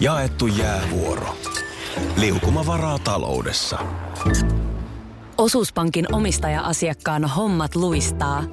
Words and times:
Jaettu 0.00 0.46
jäävuoro. 0.46 1.36
Liukuma 2.16 2.66
varaa 2.66 2.98
taloudessa. 2.98 3.78
Osuuspankin 5.38 6.14
omistaja-asiakkaan 6.14 7.24
hommat 7.24 7.74
luistaa. 7.74 8.44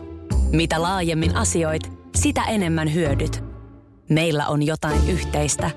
Mitä 0.52 0.82
laajemmin 0.82 1.36
asioit, 1.36 1.92
sitä 2.16 2.44
enemmän 2.44 2.94
hyödyt. 2.94 3.44
Meillä 4.10 4.48
on 4.48 4.64
jotain 4.64 5.10
yhteistä. 5.10 5.72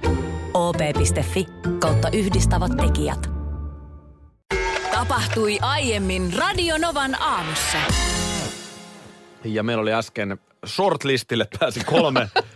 op.fi 0.55 1.47
kautta 1.79 2.09
yhdistävät 2.13 2.73
tekijät. 2.77 3.31
Tapahtui 4.93 5.59
aiemmin 5.61 6.33
Radionovan 6.37 7.23
aamussa. 7.23 7.79
Ja 9.45 9.63
meillä 9.63 9.83
oli 9.83 9.93
äsken 9.93 10.39
shortlistille 10.67 11.49
pääsi 11.61 11.81
kolme 11.85 12.29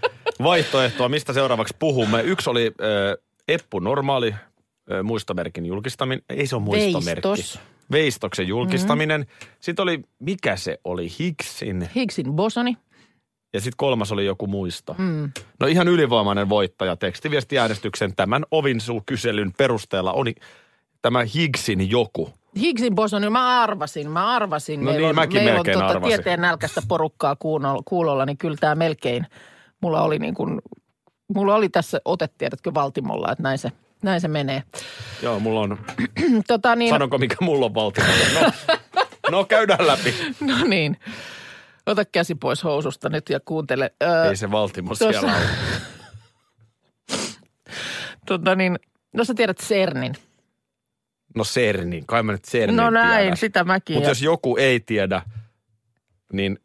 vaihtoehtoa, 0.42 1.08
mistä 1.08 1.32
seuraavaksi 1.32 1.76
puhumme. 1.78 2.22
Yksi 2.22 2.50
oli 2.50 2.66
äh, 2.66 3.24
Eppu 3.48 3.78
Normaali 3.78 4.30
äh, 4.30 5.02
muistomerkin 5.02 5.66
julkistaminen. 5.66 6.24
Ei 6.28 6.46
se 6.46 6.56
ole 6.56 6.64
muistomerkki. 6.64 7.28
Veistos. 7.28 7.60
Veistoksen 7.92 8.48
julkistaminen. 8.48 9.20
Mm-hmm. 9.20 9.48
Sitten 9.60 9.82
oli, 9.82 10.00
mikä 10.18 10.56
se 10.56 10.78
oli, 10.84 11.08
Higgsin. 11.18 11.88
Higgsin 11.94 12.32
bosoni. 12.32 12.76
Ja 13.52 13.60
sitten 13.60 13.76
kolmas 13.76 14.12
oli 14.12 14.26
joku 14.26 14.46
muisto. 14.46 14.94
Mm. 14.98 15.30
No 15.60 15.66
ihan 15.66 15.88
ylivoimainen 15.88 16.48
voittaja 16.48 16.96
tekstiviestiäänestyksen 16.96 18.16
tämän 18.16 18.44
ovinsul-kyselyn 18.50 19.52
perusteella 19.58 20.12
oli 20.12 20.34
tämä 21.02 21.24
Higgsin 21.34 21.90
joku. 21.90 22.30
Higgsin 22.60 22.94
bosoni, 22.94 23.30
mä 23.30 23.62
arvasin, 23.62 24.10
mä 24.10 24.26
arvasin. 24.26 24.80
No 24.80 24.84
meillä 24.84 24.98
niin, 24.98 25.08
on, 25.08 25.14
mäkin 25.14 25.38
meillä 25.38 25.52
melkein 25.52 25.76
on 25.76 25.82
tuota 25.82 25.92
arvasin. 25.96 26.16
tieteen 26.16 26.40
nälkäistä 26.40 26.82
porukkaa 26.88 27.36
kuulolla, 27.36 27.82
kuulolla, 27.84 28.26
niin 28.26 28.38
kyllä 28.38 28.56
tämä 28.60 28.74
melkein, 28.74 29.26
mulla 29.82 30.02
oli 30.02 30.18
niin 30.18 30.34
kuin, 30.34 30.60
mulla 31.34 31.54
oli 31.54 31.68
tässä 31.68 32.00
ote, 32.04 32.28
tiedätkö, 32.38 32.74
Valtimolla, 32.74 33.32
että 33.32 33.42
näin 33.42 33.58
se, 33.58 33.72
näin 34.02 34.20
se 34.20 34.28
menee. 34.28 34.62
Joo, 35.22 35.40
mulla 35.40 35.60
on, 35.60 35.78
tota 36.46 36.76
niin, 36.76 36.90
sanonko 36.90 37.18
mikä 37.18 37.36
mulla 37.40 37.66
on 37.66 37.74
valtimolla. 37.74 38.40
No, 38.40 38.50
no 39.30 39.44
käydään 39.44 39.86
läpi. 39.86 40.14
no 40.40 40.64
niin, 40.64 40.96
ota 41.86 42.04
käsi 42.04 42.34
pois 42.34 42.64
housusta 42.64 43.08
nyt 43.08 43.28
ja 43.28 43.40
kuuntele. 43.40 43.92
Öö, 44.02 44.28
Ei 44.28 44.36
se 44.36 44.50
valtimo 44.50 44.88
tuossa- 44.88 45.20
siellä 45.20 45.36
ole. 45.36 45.46
tota 48.26 48.54
niin, 48.54 48.78
no 49.12 49.24
sä 49.24 49.34
tiedät 49.34 49.58
CERNin. 49.58 50.14
No 51.36 51.44
Cernin, 51.44 52.06
kai 52.06 52.22
mä 52.22 52.32
nyt 52.32 52.44
Cernin 52.44 52.76
no 52.76 52.90
näin, 52.90 53.18
tiedän. 53.20 53.36
sitä 53.36 53.64
mäkin. 53.64 53.94
Mutta 53.96 54.10
jos 54.10 54.22
joku 54.22 54.56
ei 54.56 54.80
tiedä, 54.80 55.22
niin 56.32 56.58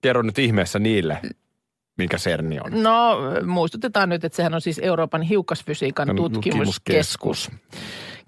kerro 0.00 0.22
nyt 0.22 0.38
ihmeessä 0.38 0.78
niille, 0.78 1.20
mikä 1.98 2.16
CERNi 2.16 2.58
on. 2.60 2.82
No 2.82 3.16
muistutetaan 3.46 4.08
nyt, 4.08 4.24
että 4.24 4.36
sehän 4.36 4.54
on 4.54 4.60
siis 4.60 4.78
Euroopan 4.82 5.22
hiukkasfysiikan 5.22 6.08
No, 6.08 6.14
tutkimuskeskus. 6.14 7.50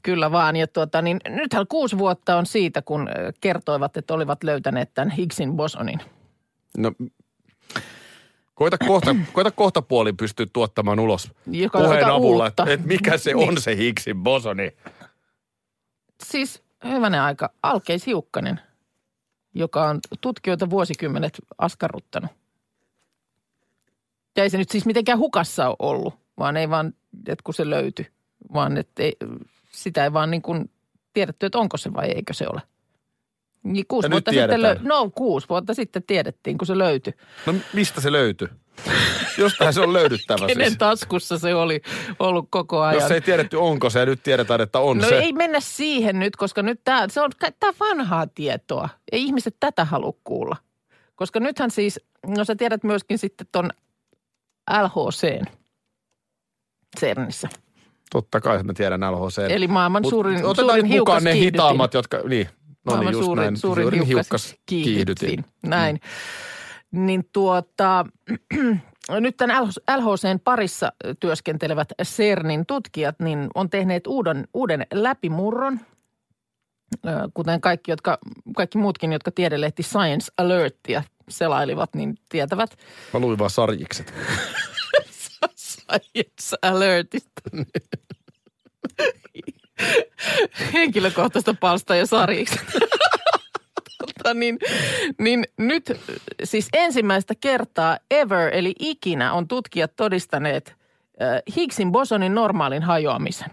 Kyllä 0.03 0.33
vaan. 0.33 0.57
Ja 0.57 0.67
tuota, 0.67 1.03
niin 1.03 1.21
nythän 1.29 1.67
kuusi 1.69 1.99
vuotta 1.99 2.37
on 2.37 2.47
siitä, 2.47 2.83
kun 2.83 3.09
kertoivat, 3.41 3.97
että 3.97 4.15
olivat 4.15 4.45
löytäneet 4.45 4.91
tämän 4.95 5.11
Higgsin 5.11 5.53
bosonin. 5.53 6.01
No, 6.79 6.93
koita 8.55 8.79
kohta, 8.79 9.17
koita 9.33 9.51
kohta 9.51 9.83
puoli 9.83 10.13
pystyä 10.13 10.47
tuottamaan 10.53 11.01
ulos 11.01 11.33
Joka- 11.47 11.79
puheen 11.79 12.05
avulla, 12.07 12.45
uutta. 12.45 12.63
että, 12.63 12.73
että 12.75 12.87
mikä 12.87 13.19
se 13.19 13.33
Niin. 13.35 13.49
on 13.49 13.61
se 13.61 13.77
Higgsin 13.77 14.23
bosoni. 14.23 14.71
Siis 16.25 16.63
hyvänen 16.85 17.21
aika, 17.21 17.51
alkeishiukkanen, 17.63 18.61
joka 19.55 19.89
on 19.89 19.99
tutkijoita 20.21 20.71
vuosikymmenet 20.71 21.39
askarruttanut. 21.59 22.31
Ja 24.37 24.43
ei 24.43 24.51
se 24.51 24.59
nyt 24.59 24.71
siis 24.71 24.87
mitenkään 24.87 25.19
hukassa 25.19 25.69
ole 25.69 25.77
ollut, 25.79 26.15
vaan 26.39 26.57
ei 26.57 26.71
vaan, 26.71 26.95
että 27.29 27.43
kun 27.45 27.55
se 27.55 27.71
löytyi, 27.71 28.07
vaan 28.55 28.77
että 28.77 29.03
ei, 29.03 29.17
sitä 29.71 30.05
ei 30.05 30.13
vaan 30.13 30.31
niin 30.31 30.43
kuin 30.43 30.71
tiedetty, 31.13 31.47
että 31.47 31.59
onko 31.59 31.77
se 31.77 31.93
vai 31.93 32.09
eikö 32.11 32.35
se 32.35 32.47
ole. 32.53 32.63
Niin 33.63 33.85
kuusi 33.89 34.07
Ja 34.07 34.11
vuotta 34.11 34.31
sitten, 34.31 34.61
lö- 34.63 34.79
no 34.83 35.11
kuusi 35.11 35.49
vuotta 35.49 35.75
sitten 35.75 36.03
tiedettiin, 36.03 36.59
kun 36.59 36.67
se 36.67 36.79
löytyi. 36.79 37.15
No 37.47 37.55
mistä 37.73 38.01
se 38.01 38.13
löytyi? 38.13 38.49
Jostain 39.39 39.73
se 39.73 39.81
on 39.81 39.93
löydyttävä 39.93 40.47
Kenen 40.47 40.67
siis. 40.67 40.79
taskussa 40.79 41.39
se 41.39 41.55
oli 41.55 41.81
ollut 42.19 42.47
koko 42.51 42.81
ajan. 42.81 43.03
Jos 43.03 43.11
ei 43.11 43.21
tiedetty 43.21 43.57
onko 43.57 43.91
se 43.91 44.01
ja 44.01 44.07
nyt 44.07 44.23
tiedetään, 44.23 44.61
että 44.61 44.79
on 44.81 44.99
No 44.99 45.09
se. 45.09 45.19
ei 45.19 45.33
mennä 45.33 45.61
siihen 45.61 46.19
nyt, 46.19 46.37
koska 46.37 46.63
nyt 46.63 46.81
tämä, 46.85 47.07
se 47.09 47.21
on 47.21 47.31
tämä 47.61 47.73
vanhaa 47.81 48.27
tietoa. 48.27 48.89
Ei 49.13 49.23
ihmiset 49.23 49.57
tätä 49.61 49.85
halua 49.85 50.13
kuulla. 50.25 50.57
Koska 51.15 51.41
nythän 51.41 51.71
siis, 51.71 52.01
no 52.27 52.45
sä 52.45 52.57
tiedät 52.57 52.85
myöskin 52.85 53.19
sitten 53.19 53.47
ton 53.53 53.71
LHCn 54.71 55.45
CERNissä. 57.01 57.49
Totta 58.13 58.41
kai 58.41 58.63
mä 58.63 58.73
tiedän 58.73 59.01
LHC. 59.01 59.39
Eli 59.49 59.69
maailman 59.69 60.03
Mut 60.03 60.11
suurin, 60.11 60.45
Otetaan 60.45 60.69
suurin 60.69 60.91
nyt 60.91 60.99
mukaan 60.99 61.25
ne 61.25 61.35
hitaammat, 61.35 61.95
jotka, 61.95 62.17
niin. 62.29 62.47
No 62.47 62.53
niin, 62.67 62.77
maailman 62.85 63.13
just 63.13 63.25
suurin, 63.25 63.43
näin. 63.43 63.57
suurin, 63.57 63.85
Suurin 63.85 64.03
hiukkaskiihdytin. 64.07 65.29
hiukkaskiihdytin. 65.29 65.71
Näin. 65.71 66.01
Niin 66.91 67.29
tuota, 67.33 68.07
nyt 69.21 69.37
tämän 69.37 69.67
LHCn 69.97 70.41
parissa 70.45 70.93
työskentelevät 71.21 71.89
CERNin 72.03 72.67
tutkijat 72.67 73.17
niin 73.21 73.49
on 73.55 73.71
tehneet 73.71 74.07
uuden, 74.07 74.49
uuden 74.55 74.87
läpimurron, 74.95 75.81
kuten 77.35 77.61
kaikki, 77.61 77.91
jotka, 77.91 78.19
kaikki 78.57 78.79
muutkin, 78.79 79.13
jotka 79.13 79.31
tiedelehti 79.31 79.83
Science 79.83 80.33
Alertia 80.39 81.03
selailivat, 81.29 81.95
niin 81.95 82.15
tietävät 82.29 82.79
Mä 83.13 83.21
luin 83.21 83.39
vaan 83.39 83.51
sarjikset. 83.51 84.15
Science 85.57 86.57
Alertista. 86.63 87.41
Henkilökohtaista 90.73 91.55
palsta 91.55 91.97
ja 91.97 92.07
sarjiksi. 92.07 92.61
tota, 93.99 94.35
niin, 94.35 94.59
niin 95.19 95.45
nyt 95.59 96.01
siis 96.45 96.69
ensimmäistä 96.73 97.35
kertaa 97.41 97.99
ever, 98.11 98.55
eli 98.55 98.75
ikinä 98.79 99.33
on 99.33 99.49
tutkijat 99.49 99.97
todistaneet 99.97 100.77
äh, 101.23 101.43
Higgsin 101.57 101.93
bosonin 101.93 102.35
normaalin 102.35 102.83
hajoamisen. 102.83 103.51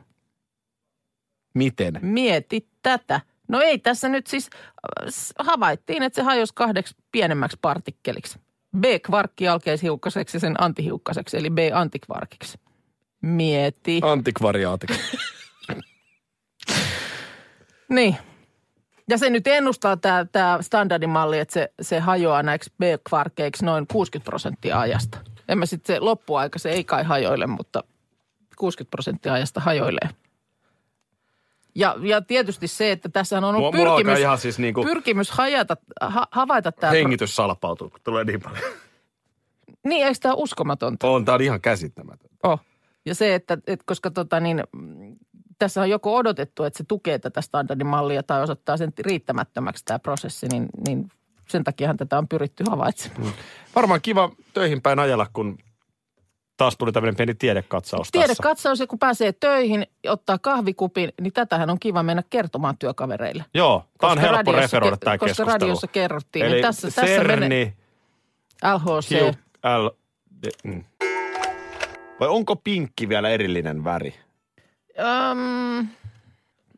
Miten? 1.53 1.99
Mieti 2.01 2.67
tätä. 2.81 3.21
No 3.51 3.61
ei 3.61 3.79
tässä 3.79 4.09
nyt 4.09 4.27
siis 4.27 4.49
äh, 4.53 5.13
havaittiin, 5.39 6.03
että 6.03 6.15
se 6.15 6.21
hajosi 6.21 6.53
kahdeksi 6.55 6.95
pienemmäksi 7.11 7.57
partikkeliksi. 7.61 8.39
B-kvarkki 8.77 9.47
alkeishiukkaseksi 9.47 10.37
ja 10.37 10.39
sen 10.39 10.63
antihiukkaseksi, 10.63 11.37
eli 11.37 11.49
B-antikvarkiksi. 11.49 12.59
Mieti. 13.21 14.01
Antikvariaatiksi. 14.03 15.01
Niin. 17.89 18.17
Ja 19.09 19.17
se 19.17 19.29
nyt 19.29 19.47
ennustaa 19.47 19.97
tämä, 19.97 20.25
tämä 20.31 20.57
standardimalli, 20.61 21.39
että 21.39 21.53
se, 21.53 21.71
se 21.81 21.99
hajoaa 21.99 22.43
näiksi 22.43 22.71
B-kvarkeiksi 22.79 23.65
noin 23.65 23.87
60 23.87 24.25
prosenttia 24.25 24.79
ajasta. 24.79 25.17
En 25.47 25.57
mä 25.57 25.65
sitten 25.65 25.95
se 25.95 25.99
loppuaika, 25.99 26.59
se 26.59 26.69
ei 26.69 26.83
kai 26.83 27.03
hajoile, 27.03 27.47
mutta 27.47 27.83
60 28.57 28.91
prosenttia 28.91 29.33
ajasta 29.33 29.59
hajoilee. 29.59 30.09
Ja, 31.75 31.95
ja 32.01 32.21
tietysti 32.21 32.67
se, 32.67 32.91
että 32.91 33.09
tässä 33.09 33.37
on 33.37 33.43
ollut 33.43 33.75
mulla 33.75 33.95
pyrkimys, 33.95 34.19
ihan 34.19 34.37
siis 34.37 34.59
niinku- 34.59 34.83
pyrkimys 34.83 35.31
hajata, 35.31 35.77
ha, 36.01 36.27
havaita 36.31 36.71
tämä. 36.71 36.91
Hengitys 36.91 37.35
salpautuu, 37.35 37.89
kun 37.89 37.99
tulee 38.03 38.23
niin 38.23 38.41
paljon. 38.41 38.63
Niin, 39.83 40.07
eikö 40.07 40.19
tämä 40.21 40.33
uskomatonta? 40.33 41.07
On, 41.07 41.25
tää 41.25 41.35
on 41.35 41.41
ihan 41.41 41.61
käsittämätön. 41.61 42.29
Oh. 42.43 42.59
Ja 43.05 43.15
se, 43.15 43.35
että, 43.35 43.57
että 43.67 43.83
koska 43.85 44.11
tota 44.11 44.39
niin, 44.39 44.63
mm, 44.71 45.15
tässä 45.59 45.81
on 45.81 45.89
joko 45.89 46.15
odotettu, 46.15 46.63
että 46.63 46.77
se 46.77 46.83
tukee 46.87 47.19
tätä 47.19 47.41
standardimallia 47.41 48.23
tai 48.23 48.41
osoittaa 48.43 48.77
sen 48.77 48.93
riittämättömäksi 48.99 49.85
tämä 49.85 49.99
prosessi, 49.99 50.47
niin, 50.47 50.65
niin 50.87 51.09
sen 51.49 51.63
takiahan 51.63 51.97
tätä 51.97 52.17
on 52.17 52.27
pyritty 52.27 52.63
havaitsemaan. 52.69 53.33
Varmaan 53.75 54.01
kiva 54.01 54.31
töihin 54.53 54.81
päin 54.81 54.99
ajella, 54.99 55.27
kun 55.33 55.57
taas 56.63 56.77
tuli 56.77 56.91
tämmöinen 56.91 57.15
pieni 57.15 57.33
tiedekatsaus 57.35 58.11
tässä. 58.11 58.27
Tiedekatsaus, 58.27 58.79
ja 58.79 58.87
kun 58.87 58.99
pääsee 58.99 59.31
töihin, 59.31 59.87
ottaa 60.07 60.37
kahvikupin, 60.37 61.13
niin 61.21 61.33
tätähän 61.33 61.69
on 61.69 61.79
kiva 61.79 62.03
mennä 62.03 62.23
kertomaan 62.29 62.77
työkavereille. 62.77 63.45
Joo, 63.53 63.85
tämä 63.99 64.11
on 64.11 64.19
helppo 64.19 64.51
referoida 64.51 64.97
tämä 64.97 65.17
koska 65.17 65.27
keskustelu. 65.27 65.59
radiossa 65.59 65.87
kerrottiin, 65.87 66.45
Eli 66.45 66.53
niin 66.53 66.61
tässä- 66.61 66.87
tässä 66.87 67.01
CERNi, 67.05 67.35
menee- 67.39 67.73
LHC. 68.63 69.09
Hiu, 69.09 69.31
L, 69.77 69.87
mm. 70.63 70.83
Vai 72.19 72.27
onko 72.27 72.55
pinkki 72.55 73.09
vielä 73.09 73.29
erillinen 73.29 73.83
väri? 73.83 74.13
Öm, 74.99 75.87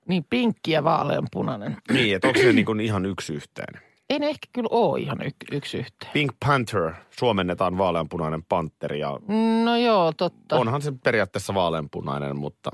niin 0.07 0.25
pinkki 0.29 0.71
ja 0.71 0.83
vaaleanpunainen. 0.83 1.77
Niin, 1.91 2.15
että 2.15 2.27
onko 2.27 2.39
se 2.39 2.53
niin 2.53 2.65
kuin 2.65 2.79
ihan 2.79 3.05
yksi 3.05 3.33
yhteen? 3.33 3.81
Ei 4.13 4.19
ne 4.19 4.29
ehkä 4.29 4.47
kyllä 4.53 4.67
ole 4.71 4.99
ihan 4.99 5.21
y- 5.21 5.31
yksi 5.57 5.77
yhteen. 5.77 6.11
Pink 6.13 6.31
Panther, 6.45 6.93
suomennetaan 7.09 7.77
vaaleanpunainen 7.77 8.43
pantteri 8.43 8.99
ja 8.99 9.19
No 9.63 9.77
joo, 9.77 10.11
totta. 10.17 10.55
onhan 10.55 10.81
se 10.81 10.93
periaatteessa 11.03 11.53
vaaleanpunainen, 11.53 12.37
mutta 12.37 12.71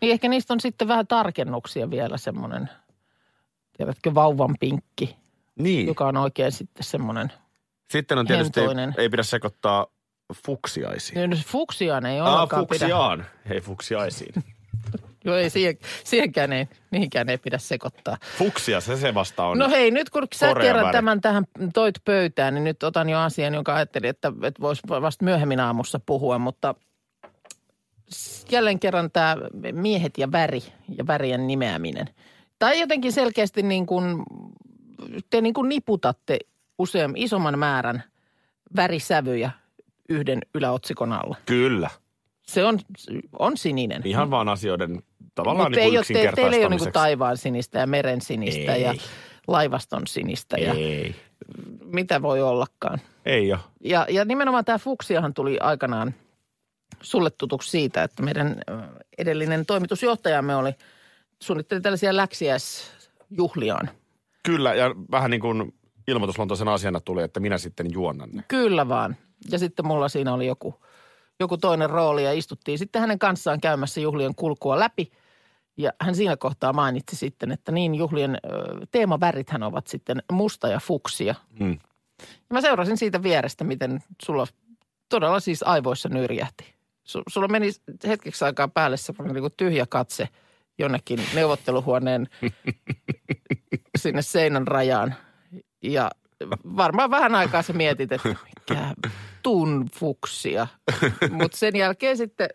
Niin 0.00 0.12
ehkä 0.12 0.28
niistä 0.28 0.52
on 0.52 0.60
sitten 0.60 0.88
vähän 0.88 1.06
tarkennuksia 1.06 1.90
vielä 1.90 2.16
semmoinen, 2.16 2.70
tiedätkö, 3.76 4.14
vauvan 4.14 4.54
pinkki, 4.60 5.16
niin. 5.58 5.86
joka 5.86 6.06
on 6.06 6.16
oikein 6.16 6.52
sitten 6.52 6.84
semmoinen. 6.84 7.32
Sitten 7.90 8.18
on 8.18 8.26
tietysti, 8.26 8.60
hentoinen. 8.60 8.94
ei 8.98 9.08
pidä 9.08 9.22
sekoittaa 9.22 9.86
fuksiaisiin. 10.46 11.30
Niin, 11.30 11.44
fuksiaan 11.44 12.06
ei 12.06 12.20
Ah, 12.20 12.34
ollenkaan 12.34 12.66
pidä. 12.66 12.78
fuksiaan, 12.78 13.26
ei 13.50 13.60
fuksiaisiin. 13.60 14.34
Joo, 15.26 15.36
ei 15.36 15.50
siihen, 15.50 15.78
siihenkään 16.04 16.52
ei, 16.52 16.68
niinkään 16.90 17.28
ei 17.28 17.38
pidä 17.38 17.58
sekoittaa. 17.58 18.16
Fuksia, 18.38 18.80
se 18.80 18.96
se 18.96 19.14
vasta 19.14 19.44
on. 19.44 19.58
No 19.58 19.68
hei, 19.68 19.90
nyt 19.90 20.10
kun 20.10 20.26
sä 20.34 20.54
kerran 20.60 20.84
väri. 20.84 20.92
tämän 20.92 21.20
tähän 21.20 21.44
toit 21.74 21.94
pöytään, 22.04 22.54
niin 22.54 22.64
nyt 22.64 22.82
otan 22.82 23.08
jo 23.08 23.18
asian, 23.18 23.54
jonka 23.54 23.74
ajattelin, 23.74 24.10
että, 24.10 24.32
että 24.42 24.62
voisi 24.62 24.82
vasta 24.88 25.24
myöhemmin 25.24 25.60
aamussa 25.60 26.00
puhua, 26.06 26.38
mutta 26.38 26.74
jälleen 28.50 28.80
kerran 28.80 29.10
tämä 29.10 29.36
miehet 29.72 30.18
ja 30.18 30.32
väri 30.32 30.62
ja 30.98 31.06
värien 31.06 31.46
nimeäminen. 31.46 32.06
Tai 32.58 32.80
jotenkin 32.80 33.12
selkeästi 33.12 33.62
niin 33.62 33.86
kuin, 33.86 34.22
te 35.30 35.40
niin 35.40 35.54
kuin 35.54 35.68
niputatte 35.68 36.38
usean 36.78 37.12
isomman 37.16 37.58
määrän 37.58 38.02
värisävyjä 38.76 39.50
yhden 40.08 40.38
yläotsikon 40.54 41.12
alla. 41.12 41.36
Kyllä. 41.46 41.90
Se 42.42 42.64
on, 42.64 42.78
on 43.38 43.56
sininen. 43.56 44.02
Ihan 44.04 44.30
vaan 44.30 44.48
asioiden 44.48 45.02
tavallaan 45.36 45.70
Mutta 45.70 45.80
niin 45.80 45.92
ei 45.92 45.98
ole, 45.98 46.28
te, 46.28 46.32
teillä 46.36 46.56
ei 46.56 46.64
ole 46.64 46.76
niin 46.76 46.92
taivaan 46.92 47.36
sinistä 47.36 47.78
ja 47.78 47.86
meren 47.86 48.20
sinistä 48.20 48.76
ja 48.76 48.90
Ei. 48.90 48.98
laivaston 49.48 50.06
sinistä 50.06 50.56
ja 50.56 50.72
Ei. 50.72 51.14
mitä 51.84 52.22
voi 52.22 52.42
ollakaan. 52.42 53.00
Ei 53.26 53.52
ole. 53.52 53.60
Ja, 53.80 54.06
ja 54.10 54.24
nimenomaan 54.24 54.64
tämä 54.64 54.78
fuksiahan 54.78 55.34
tuli 55.34 55.58
aikanaan 55.58 56.14
sulle 57.00 57.30
tutuksi 57.30 57.70
siitä, 57.70 58.02
että 58.02 58.22
meidän 58.22 58.60
edellinen 59.18 59.66
toimitusjohtajamme 59.66 60.56
oli 60.56 60.72
suunnitteli 61.42 61.80
tällaisia 61.80 62.16
läksiäisjuhliaan. 62.16 63.90
Kyllä, 64.42 64.74
ja 64.74 64.94
vähän 65.10 65.30
niin 65.30 65.40
kuin 65.40 65.74
ilmoitusluontoisen 66.08 66.68
asiana 66.68 67.00
tuli, 67.00 67.22
että 67.22 67.40
minä 67.40 67.58
sitten 67.58 67.86
juonnan 67.92 68.30
ne. 68.32 68.44
Kyllä 68.48 68.88
vaan. 68.88 69.16
Ja 69.50 69.58
sitten 69.58 69.86
mulla 69.86 70.08
siinä 70.08 70.34
oli 70.34 70.46
joku, 70.46 70.74
joku 71.40 71.56
toinen 71.56 71.90
rooli 71.90 72.24
ja 72.24 72.32
istuttiin 72.32 72.78
sitten 72.78 73.00
hänen 73.00 73.18
kanssaan 73.18 73.60
käymässä 73.60 74.00
juhlien 74.00 74.34
kulkua 74.34 74.78
läpi. 74.78 75.12
Ja 75.76 75.92
hän 76.00 76.14
siinä 76.14 76.36
kohtaa 76.36 76.72
mainitsi 76.72 77.16
sitten, 77.16 77.52
että 77.52 77.72
niin 77.72 77.94
juhlien 77.94 78.38
teemavärithän 78.90 79.62
ovat 79.62 79.86
sitten 79.86 80.22
musta 80.32 80.68
ja 80.68 80.80
fuksia. 80.80 81.34
Mm. 81.60 81.78
Ja 82.18 82.52
mä 82.52 82.60
seurasin 82.60 82.96
siitä 82.96 83.22
vierestä, 83.22 83.64
miten 83.64 84.00
sulla 84.22 84.46
todella 85.08 85.40
siis 85.40 85.62
aivoissa 85.62 86.08
nyrjähti. 86.08 86.74
Su, 87.04 87.22
sulla 87.28 87.48
meni 87.48 87.70
hetkeksi 88.06 88.44
aikaa 88.44 88.68
päälle 88.68 88.96
semmoinen 88.96 89.34
niin 89.34 89.42
kuin 89.42 89.54
tyhjä 89.56 89.86
katse 89.86 90.28
jonnekin 90.78 91.20
neuvotteluhuoneen 91.34 92.28
sinne 93.98 94.22
seinän 94.22 94.66
rajaan. 94.66 95.14
Ja 95.82 96.10
varmaan 96.76 97.10
vähän 97.10 97.34
aikaa 97.34 97.62
sä 97.62 97.72
mietit, 97.72 98.12
että 98.12 98.28
mikä 98.28 98.94
tunfuksia. 99.42 100.66
Mutta 101.30 101.58
sen 101.58 101.76
jälkeen 101.76 102.16
sitten 102.16 102.48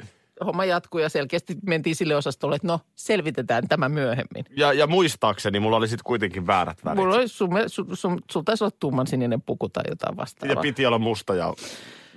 homma 0.45 0.65
jatkui 0.65 1.01
ja 1.01 1.09
selkeästi 1.09 1.57
mentiin 1.65 1.95
sille 1.95 2.15
osastolle, 2.15 2.55
että 2.55 2.67
no 2.67 2.79
selvitetään 2.95 3.67
tämä 3.67 3.89
myöhemmin. 3.89 4.45
Ja, 4.57 4.73
ja 4.73 4.87
muistaakseni 4.87 5.59
mulla 5.59 5.77
oli 5.77 5.87
sitten 5.87 6.03
kuitenkin 6.05 6.47
väärät 6.47 6.85
värit. 6.85 6.99
Mulla 6.99 7.15
oli, 7.15 7.27
sun, 7.27 7.49
sun, 7.67 7.97
sun, 7.97 8.19
sun 8.31 8.45
taisi 8.45 8.63
olla 8.63 8.75
tumman 8.79 9.07
sininen 9.07 9.41
puku 9.41 9.69
tai 9.69 9.83
jotain 9.89 10.13
Ja 10.13 10.17
vastaavaa. 10.17 10.61
piti 10.61 10.85
olla 10.85 10.99
musta 10.99 11.35
ja 11.35 11.53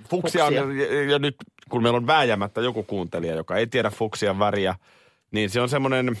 fuksia 0.09 0.45
on, 0.45 0.53
Fuksia. 0.53 0.93
ja, 0.93 1.03
ja 1.11 1.19
nyt 1.19 1.35
kun 1.69 1.83
meillä 1.83 1.97
on 1.97 2.07
vääjäämättä 2.07 2.61
joku 2.61 2.83
kuuntelija, 2.83 3.35
joka 3.35 3.55
ei 3.57 3.67
tiedä 3.67 3.89
fuksian 3.89 4.39
väriä, 4.39 4.75
niin 5.31 5.49
se 5.49 5.61
on 5.61 5.69
semmoinen, 5.69 6.17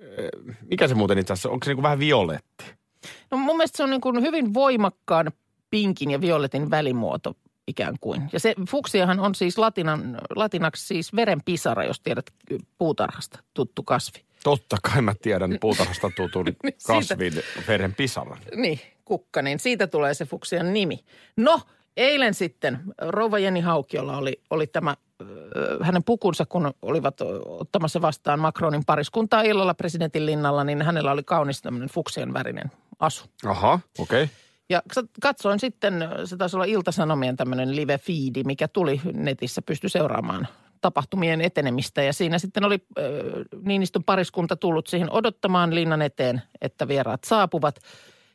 eh, 0.00 0.28
mikä 0.70 0.88
se 0.88 0.94
muuten 0.94 1.18
itse 1.18 1.32
asiassa, 1.32 1.50
onko 1.50 1.64
se 1.64 1.70
niin 1.70 1.76
kuin 1.76 1.82
vähän 1.82 1.98
violetti? 1.98 2.64
No 3.30 3.38
mun 3.38 3.56
mielestä 3.56 3.76
se 3.76 3.82
on 3.82 3.90
niin 3.90 4.00
kuin 4.00 4.22
hyvin 4.22 4.54
voimakkaan 4.54 5.32
pinkin 5.70 6.10
ja 6.10 6.20
violetin 6.20 6.70
välimuoto 6.70 7.34
ikään 7.68 7.94
kuin. 8.00 8.22
Ja 8.32 8.40
se 8.40 8.54
fuksiahan 8.70 9.20
on 9.20 9.34
siis 9.34 9.58
latinan, 9.58 10.18
latinaksi 10.36 10.86
siis 10.86 11.16
verenpisara, 11.16 11.84
jos 11.84 12.00
tiedät 12.00 12.26
puutarhasta 12.78 13.38
tuttu 13.54 13.82
kasvi. 13.82 14.24
Totta 14.44 14.76
kai 14.82 15.02
mä 15.02 15.14
tiedän 15.22 15.58
puutarhasta 15.60 16.10
tutun 16.16 16.46
Siitä- 16.62 16.74
kasvin 16.86 17.32
veren 17.68 17.94
pisaran. 17.94 18.38
Niin, 18.56 18.80
kukka, 19.04 19.42
niin 19.42 19.58
siitä 19.58 19.86
tulee 19.86 20.14
se 20.14 20.24
fuksian 20.24 20.72
nimi. 20.72 21.04
No, 21.36 21.60
eilen 21.96 22.34
sitten 22.34 22.78
rouva 22.98 23.38
Jenni 23.38 23.60
Haukiolla 23.60 24.16
oli, 24.16 24.40
oli 24.50 24.66
tämä 24.66 24.96
ö, 25.20 25.78
hänen 25.84 26.04
pukunsa, 26.04 26.46
kun 26.46 26.74
olivat 26.82 27.20
ottamassa 27.44 28.00
vastaan 28.02 28.40
Macronin 28.40 28.84
pariskuntaa 28.84 29.42
illalla 29.42 29.74
presidentin 29.74 30.26
linnalla, 30.26 30.64
niin 30.64 30.82
hänellä 30.82 31.12
oli 31.12 31.22
kaunis 31.22 31.62
tämmöinen 31.62 31.88
fuksian 31.88 32.32
värinen 32.32 32.70
asu. 32.98 33.24
Aha, 33.46 33.80
okei. 33.98 34.22
Okay. 34.22 34.34
Ja 34.70 34.82
katsoin 35.22 35.60
sitten, 35.60 36.08
se 36.24 36.36
taisi 36.36 36.56
olla 36.56 36.64
Ilta-Sanomien 36.64 37.36
tämmöinen 37.36 37.76
live-fiidi, 37.76 38.44
mikä 38.44 38.68
tuli 38.68 39.00
netissä, 39.12 39.62
pystyi 39.62 39.90
seuraamaan 39.90 40.48
tapahtumien 40.80 41.40
etenemistä. 41.40 42.02
Ja 42.02 42.12
siinä 42.12 42.38
sitten 42.38 42.64
oli 42.64 42.86
äh, 42.98 43.04
Niinistön 43.62 44.04
pariskunta 44.04 44.56
tullut 44.56 44.86
siihen 44.86 45.10
odottamaan 45.10 45.74
linnan 45.74 46.02
eteen, 46.02 46.42
että 46.60 46.88
vieraat 46.88 47.24
saapuvat. 47.24 47.78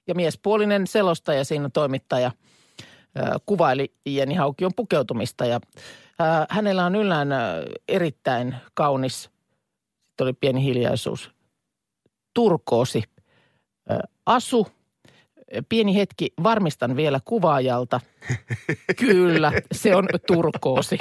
Ja 0.08 0.16
miespuolinen 0.16 0.88
selostaja 0.88 1.46
siinä 1.46 1.70
toimittaja 1.70 2.28
äh, 2.28 3.32
kuvaili 3.46 3.94
Jenni 4.06 4.36
Haukion 4.36 4.72
pukeutumista. 4.76 5.46
Ja 5.46 5.60
äh, 6.22 6.48
hänellä 6.50 6.86
on 6.86 6.96
yllään 6.96 7.32
äh, 7.32 7.40
erittäin 7.88 8.56
kaunis, 8.74 9.24
sitten 9.24 10.26
oli 10.26 10.34
pieni 10.34 10.64
hiljaisuus, 10.64 11.32
turkoosi 12.34 13.04
äh, 13.92 13.98
asu– 14.26 14.68
pieni 15.70 15.96
hetki, 15.96 16.34
varmistan 16.44 16.96
vielä 16.96 17.20
kuvaajalta. 17.26 18.00
Kyllä, 19.00 19.52
se 19.72 19.96
on 19.96 20.08
turkoosi. 20.28 20.98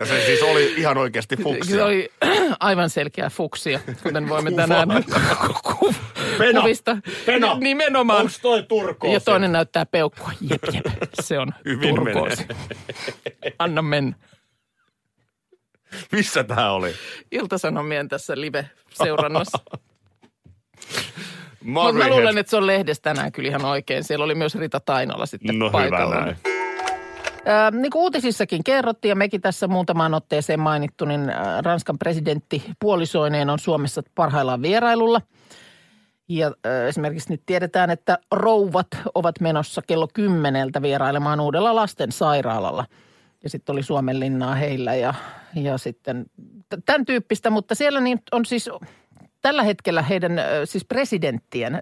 Ja 0.00 0.06
se 0.06 0.24
siis 0.26 0.42
oli 0.42 0.74
ihan 0.76 0.98
oikeasti 0.98 1.36
fuksia. 1.36 1.74
Se 1.76 1.82
oli 1.82 2.08
aivan 2.60 2.90
selkeä 2.90 3.30
fuksia, 3.30 3.80
kuten 4.02 4.28
voimme 4.28 4.50
tänään 4.50 4.88
ku- 5.78 5.94
Peno, 6.38 6.60
kuvista. 6.60 6.96
Peno, 7.26 7.56
Nimenomaan. 7.60 8.20
Onks 8.20 8.38
toi 8.40 8.62
turkoosi? 8.62 9.14
Ja 9.14 9.20
toinen 9.20 9.52
näyttää 9.52 9.86
peukkua. 9.86 10.32
Jep, 10.40 10.62
jep, 10.72 10.84
se 11.20 11.38
on 11.38 11.48
Hyvin 11.64 11.94
turkoosi. 11.94 12.46
Anna 13.58 13.82
mennä. 13.82 14.12
Missä 16.12 16.44
tää 16.44 16.72
oli? 16.72 16.94
Iltasanomien 17.32 18.08
tässä 18.08 18.40
live-seurannassa. 18.40 19.58
Mutta 21.64 21.92
mä 21.92 22.08
luulen, 22.08 22.38
että 22.38 22.50
se 22.50 22.56
on 22.56 22.66
lehdessä 22.66 23.02
tänään 23.02 23.32
kyllä 23.32 23.48
ihan 23.48 23.64
oikein. 23.64 24.04
Siellä 24.04 24.24
oli 24.24 24.34
myös 24.34 24.54
Rita 24.54 24.80
Tainola 24.80 25.26
sitten 25.26 25.58
No 25.58 25.70
paikalla. 25.70 26.14
hyvä 26.14 26.24
näin. 26.24 26.36
Ää, 27.44 27.70
niin 27.70 27.90
kuin 27.90 28.02
uutisissakin 28.02 28.64
kerrottiin 28.64 29.10
ja 29.10 29.16
mekin 29.16 29.40
tässä 29.40 29.68
muutamaan 29.68 30.14
otteeseen 30.14 30.60
mainittu, 30.60 31.04
niin 31.04 31.20
Ranskan 31.64 31.98
presidentti 31.98 32.64
puolisoineen 32.80 33.50
on 33.50 33.58
Suomessa 33.58 34.02
parhaillaan 34.14 34.62
vierailulla. 34.62 35.20
Ja 36.28 36.52
ää, 36.64 36.86
esimerkiksi 36.86 37.30
nyt 37.30 37.42
tiedetään, 37.46 37.90
että 37.90 38.18
rouvat 38.32 38.86
ovat 39.14 39.40
menossa 39.40 39.82
kello 39.86 40.08
kymmeneltä 40.14 40.82
vierailemaan 40.82 41.40
uudella 41.40 41.74
lastensairaalalla. 41.74 42.84
Ja 43.44 43.50
sitten 43.50 43.72
oli 43.72 43.82
Suomenlinnaa 43.82 44.54
heillä 44.54 44.94
ja, 44.94 45.14
ja 45.54 45.78
sitten 45.78 46.26
tämän 46.86 47.04
tyyppistä, 47.04 47.50
mutta 47.50 47.74
siellä 47.74 48.00
niin 48.00 48.22
on 48.32 48.44
siis 48.46 48.70
tällä 49.40 49.62
hetkellä 49.62 50.02
heidän 50.02 50.32
siis 50.64 50.84
presidenttien 50.84 51.80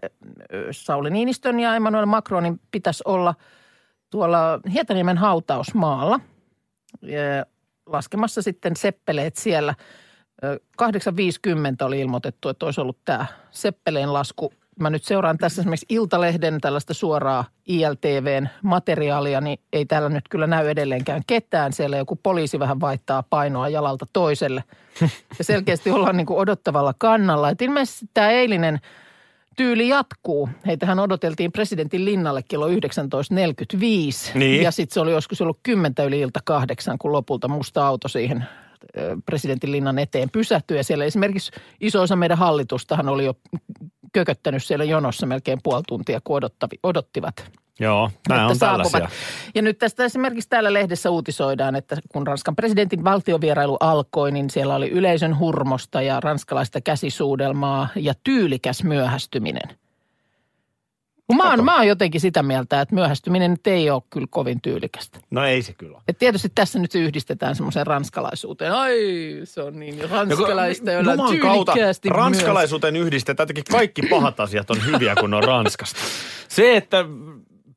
Sauli 0.70 1.10
Niinistön 1.10 1.60
ja 1.60 1.76
Emmanuel 1.76 2.06
Macronin 2.06 2.60
pitäisi 2.70 3.02
olla 3.06 3.34
tuolla 4.10 4.60
Hietaniemen 4.72 5.18
hautausmaalla 5.18 6.20
laskemassa 7.86 8.42
sitten 8.42 8.76
seppeleet 8.76 9.36
siellä. 9.36 9.74
Ö, 10.44 10.60
8.50 10.82 10.88
oli 11.86 12.00
ilmoitettu, 12.00 12.48
että 12.48 12.66
olisi 12.66 12.80
ollut 12.80 12.98
tämä 13.04 13.26
seppeleen 13.50 14.12
lasku. 14.12 14.52
Mä 14.78 14.90
nyt 14.90 15.04
seuraan 15.04 15.38
tässä 15.38 15.62
esimerkiksi 15.62 15.86
Iltalehden 15.88 16.60
tällaista 16.60 16.94
suoraa 16.94 17.44
ILTVn 17.66 18.48
materiaalia, 18.62 19.40
niin 19.40 19.58
ei 19.72 19.86
täällä 19.86 20.08
nyt 20.08 20.24
kyllä 20.30 20.46
näy 20.46 20.68
edelleenkään 20.68 21.22
ketään. 21.26 21.72
Siellä 21.72 21.96
joku 21.96 22.16
poliisi 22.16 22.58
vähän 22.58 22.80
vaihtaa 22.80 23.22
painoa 23.22 23.68
jalalta 23.68 24.06
toiselle. 24.12 24.64
Ja 25.38 25.44
selkeästi 25.44 25.90
ollaan 25.90 26.16
niin 26.16 26.26
kuin 26.26 26.38
odottavalla 26.38 26.94
kannalla. 26.98 27.50
Et 27.50 27.62
ilmeisesti 27.62 28.06
tämä 28.14 28.30
eilinen 28.30 28.80
tyyli 29.56 29.88
jatkuu. 29.88 30.48
Heitähän 30.66 30.98
odoteltiin 30.98 31.52
presidentin 31.52 32.04
linnalle 32.04 32.42
kello 32.48 32.68
19.45. 32.68 32.74
Niin. 34.34 34.62
Ja 34.62 34.70
sitten 34.70 34.94
se 34.94 35.00
oli 35.00 35.12
joskus 35.12 35.40
ollut 35.40 35.60
kymmentä 35.62 36.04
yli 36.04 36.20
ilta 36.20 36.40
kahdeksan, 36.44 36.98
kun 36.98 37.12
lopulta 37.12 37.48
musta 37.48 37.86
auto 37.86 38.08
siihen 38.08 38.44
presidentin 39.26 39.72
linnan 39.72 39.98
eteen 39.98 40.30
pysähtyi. 40.30 40.76
Ja 40.76 40.84
siellä 40.84 41.04
esimerkiksi 41.04 41.52
iso 41.80 42.02
osa 42.02 42.16
meidän 42.16 42.38
hallitustahan 42.38 43.08
oli 43.08 43.24
jo 43.24 43.34
kököttänyt 44.18 44.64
siellä 44.64 44.84
jonossa 44.84 45.26
melkein 45.26 45.58
puoli 45.62 45.82
tuntia, 45.88 46.20
kun 46.24 46.36
odottavi, 46.36 46.78
odottivat 46.82 47.50
Joo, 47.80 48.10
nämä 48.28 48.46
on 48.46 48.58
tällaisia. 48.58 49.08
Ja 49.54 49.62
nyt 49.62 49.78
tästä 49.78 50.04
esimerkiksi 50.04 50.48
täällä 50.48 50.72
lehdessä 50.72 51.10
uutisoidaan, 51.10 51.76
että 51.76 51.96
kun 52.12 52.26
Ranskan 52.26 52.56
presidentin 52.56 53.04
valtiovierailu 53.04 53.76
alkoi, 53.80 54.32
niin 54.32 54.50
siellä 54.50 54.74
oli 54.74 54.90
yleisön 54.90 55.38
hurmosta 55.38 56.02
ja 56.02 56.20
ranskalaista 56.20 56.80
käsisuudelmaa 56.80 57.88
ja 57.96 58.14
tyylikäs 58.24 58.84
myöhästyminen. 58.84 59.78
Mä 61.36 61.50
oon, 61.50 61.64
mä 61.64 61.76
oon 61.76 61.86
jotenkin 61.86 62.20
sitä 62.20 62.42
mieltä, 62.42 62.80
että 62.80 62.94
myöhästyminen 62.94 63.50
nyt 63.50 63.66
ei 63.66 63.90
ole 63.90 64.02
kyllä 64.10 64.26
kovin 64.30 64.60
tyylikästä. 64.60 65.20
No 65.30 65.44
ei 65.44 65.62
se 65.62 65.72
kyllä. 65.72 66.00
Et 66.08 66.18
tietysti 66.18 66.48
tässä 66.54 66.78
nyt 66.78 66.90
se 66.92 66.98
yhdistetään 66.98 67.56
semmoiseen 67.56 67.86
ranskalaisuuteen. 67.86 68.72
Ai, 68.72 68.96
se 69.44 69.62
on 69.62 69.78
niin 69.78 70.10
ranskalaista, 70.10 70.92
jolla 70.92 71.10
on 71.12 71.18
Jumalan 71.18 71.40
kautta 71.40 71.72
tyylikkäästi 71.72 72.08
ranskalaisuuteen 72.08 72.96
yhdistetään 72.96 73.44
jotenkin 73.44 73.64
kaikki 73.70 74.02
pahat 74.02 74.40
asiat 74.40 74.70
on 74.70 74.86
hyviä, 74.86 75.14
kun 75.20 75.34
on 75.34 75.44
Ranskasta. 75.44 76.00
Se, 76.48 76.76
että 76.76 77.04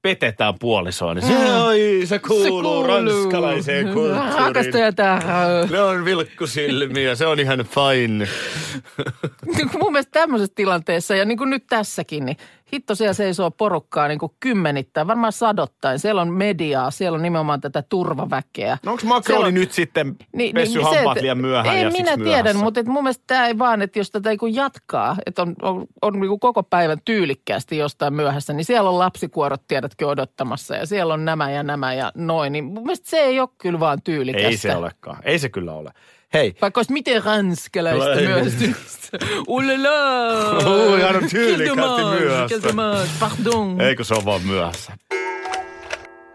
petetään 0.02 0.54
puolisoa, 0.60 1.14
niin 1.14 1.28
se, 1.28 1.54
oi, 1.56 2.02
se 2.06 2.20
kuuluu, 2.20 2.44
Mm. 2.48 2.52
Se 2.52 2.64
kuuluu. 2.64 2.88
ranskalaiseen 2.88 3.86
kulttuuriin. 3.94 5.72
Ne 5.72 5.82
on 5.82 6.06
vilkkusilmiä, 6.06 7.16
se 7.16 7.26
on 7.28 7.40
ihan 7.40 7.60
fine. 7.60 8.28
Niin 9.56 9.70
mun 9.80 9.92
mielestä 9.92 10.12
tämmöisessä 10.20 10.54
tilanteessa 10.56 11.16
ja 11.16 11.26
niin 11.26 11.38
kuin 11.38 11.50
nyt 11.50 11.64
tässäkin, 11.70 12.26
niin 12.26 12.38
hitto 12.74 12.96
siellä 12.96 13.14
seisoo 13.14 13.52
porukkaa 13.52 14.08
niin 14.08 14.20
kuin 14.20 14.32
kymmenittäin, 14.40 15.08
varmaan 15.08 15.34
sadottain. 15.34 16.00
Siellä 16.00 16.22
on 16.22 16.34
mediaa, 16.34 16.92
siellä 16.92 17.16
on 17.16 17.22
nimenomaan 17.22 17.62
tätä 17.62 17.82
turvaväkeä. 17.90 18.78
No 18.86 18.92
onko 18.92 19.04
Macroni 19.06 19.48
on- 19.48 19.54
nyt 19.54 19.72
sitten 19.72 20.16
Niin, 20.34 20.54
pessy 20.54 20.78
niin 20.78 20.88
hampaat 20.96 21.22
liian 21.22 21.38
myöhään 21.38 21.78
Ei 21.78 21.84
ja 21.84 21.92
minä 21.92 22.18
tiedän, 22.18 22.44
myöhässä? 22.44 22.64
mutta 22.64 22.80
et 22.80 22.86
mun 22.88 23.04
mielestä 23.04 23.24
tämä 23.28 23.48
ei 23.48 23.58
vaan, 23.58 23.82
että 23.82 24.00
jos 24.00 24.12
tätä 24.12 24.30
ei 24.30 24.38
kun 24.38 24.56
jatkaa, 24.56 25.16
että 25.26 25.42
on, 25.42 25.56
on, 25.62 25.86
on 26.02 26.14
niin 26.14 26.28
kuin 26.28 26.40
koko 26.40 26.64
päivän 26.64 26.98
tyylikkäästi 27.06 27.78
jostain 27.78 28.14
myöhässä, 28.14 28.54
niin 28.54 28.66
siellä 28.66 28.90
on 28.90 29.00
lapsikuorot 29.00 29.62
tiedätkö 29.68 30.08
odottamassa 30.08 30.76
ja 30.76 30.86
siellä 30.86 31.14
on 31.14 31.26
nämä 31.26 31.52
ja 31.52 31.64
nämä 31.64 31.94
ja 31.94 32.12
noin. 32.16 32.52
Niin 32.54 32.64
mun 32.64 32.84
mielestä 32.84 33.10
se 33.10 33.18
ei 33.18 33.40
ole 33.40 33.50
kyllä 33.58 33.80
vaan 33.80 34.02
tyylikästä. 34.04 34.48
Ei 34.48 34.58
se 34.58 34.76
olekaan, 34.76 35.18
ei 35.24 35.40
se 35.40 35.50
kyllä 35.50 35.74
ole. 35.74 35.92
Hei, 36.34 36.54
Vaikka 36.62 36.80
olisi 36.80 36.94
miten 36.94 37.24
ranskalaista 37.24 38.16
myöhästymistä. 38.16 39.18
Ulala! 39.48 40.92
Ui, 40.92 41.02
hän 41.02 41.16
on 41.16 41.30
tyylikkästi 41.30 41.82
Quel 41.82 42.20
myöhässä. 42.20 42.74
Pardon. 43.20 43.82
eikö 43.82 44.04
se 44.04 44.14
ole 44.14 44.26
vaan 44.26 44.42
myöhässä? 44.42 44.98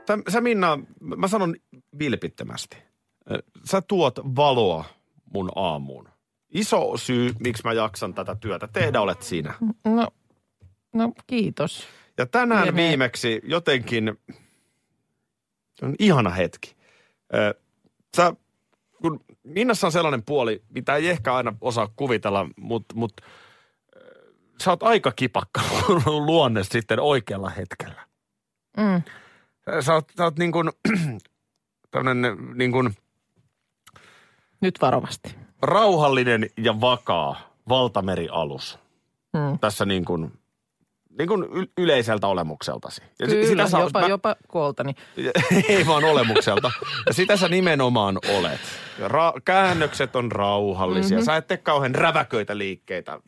Sä, 0.09 0.19
sä 0.29 0.41
Minna, 0.41 0.79
mä 1.01 1.29
sanon 1.29 1.57
vilpittömästi. 1.99 2.77
Sä 3.65 3.83
tuot 3.89 4.19
valoa 4.19 4.85
mun 5.35 5.51
aamuun. 5.55 6.09
Iso 6.51 6.97
syy, 6.97 7.33
miksi 7.39 7.63
mä 7.65 7.73
jaksan 7.73 8.15
tätä 8.15 8.37
työtä 8.41 8.69
tehdä, 8.69 9.01
olet 9.01 9.23
sinä. 9.23 9.55
No, 9.85 10.09
no 10.93 11.13
kiitos. 11.27 11.87
Ja 12.19 12.27
tänään 12.27 12.65
Lienee. 12.65 12.89
viimeksi 12.89 13.41
jotenkin, 13.45 14.19
on 15.83 15.95
ihana 15.99 16.31
hetki. 16.31 16.77
Sä, 18.17 18.33
kun 19.03 19.21
Minnassa 19.47 19.87
on 19.87 19.93
sellainen 19.93 20.23
puoli, 20.23 20.63
mitä 20.69 20.95
ei 20.97 21.09
ehkä 21.09 21.35
aina 21.35 21.55
osaa 21.61 21.89
kuvitella, 21.97 22.49
mutta 22.57 22.95
mut, 22.95 23.13
ö, 23.97 24.33
sä 24.63 24.71
oot 24.71 24.83
aika 24.83 25.13
kipakka 25.13 25.61
luonne 26.27 26.65
sitten 26.65 27.01
oikealla 27.01 27.51
hetkellä. 27.51 28.07
Mm. 28.77 29.03
Sä 29.81 29.95
oot, 29.95 30.05
sä 30.19 30.25
oot 30.25 30.39
niin 30.39 30.53
kuin, 30.53 30.71
tämmönen 31.91 32.37
niin 32.55 32.73
kuin 32.73 32.95
Nyt 34.61 34.75
varovasti. 34.83 35.35
rauhallinen 35.63 36.51
ja 36.57 36.81
vakaa 36.81 37.55
valtamerialus. 37.69 38.79
Mm. 39.33 39.59
Tässä 39.59 39.85
niin 39.85 40.05
kuin, 40.05 40.39
niin 41.19 41.29
kuin 41.29 41.45
yleiseltä 41.79 42.27
olemukseltasi. 42.27 43.03
Ja 43.19 43.27
Kyllä, 43.27 43.69
sä- 43.69 43.79
jopa, 43.79 44.01
mä- 44.01 44.07
jopa 44.07 44.37
kooltani. 44.49 44.95
Ei 45.69 45.87
vaan 45.87 46.05
olemukselta. 46.05 46.71
Ja 47.07 47.13
sitä 47.15 47.37
sä 47.37 47.49
nimenomaan 47.49 48.19
olet. 48.39 48.61
Ra- 49.01 49.41
käännökset 49.45 50.17
on 50.17 50.33
rauhallisia. 50.33 51.17
Mm-hmm. 51.17 51.25
Sä 51.25 51.37
et 51.37 51.47
tee 51.47 51.57
kauhean 51.57 51.95
räväköitä 51.95 52.59
liikkeitä. 52.59 53.21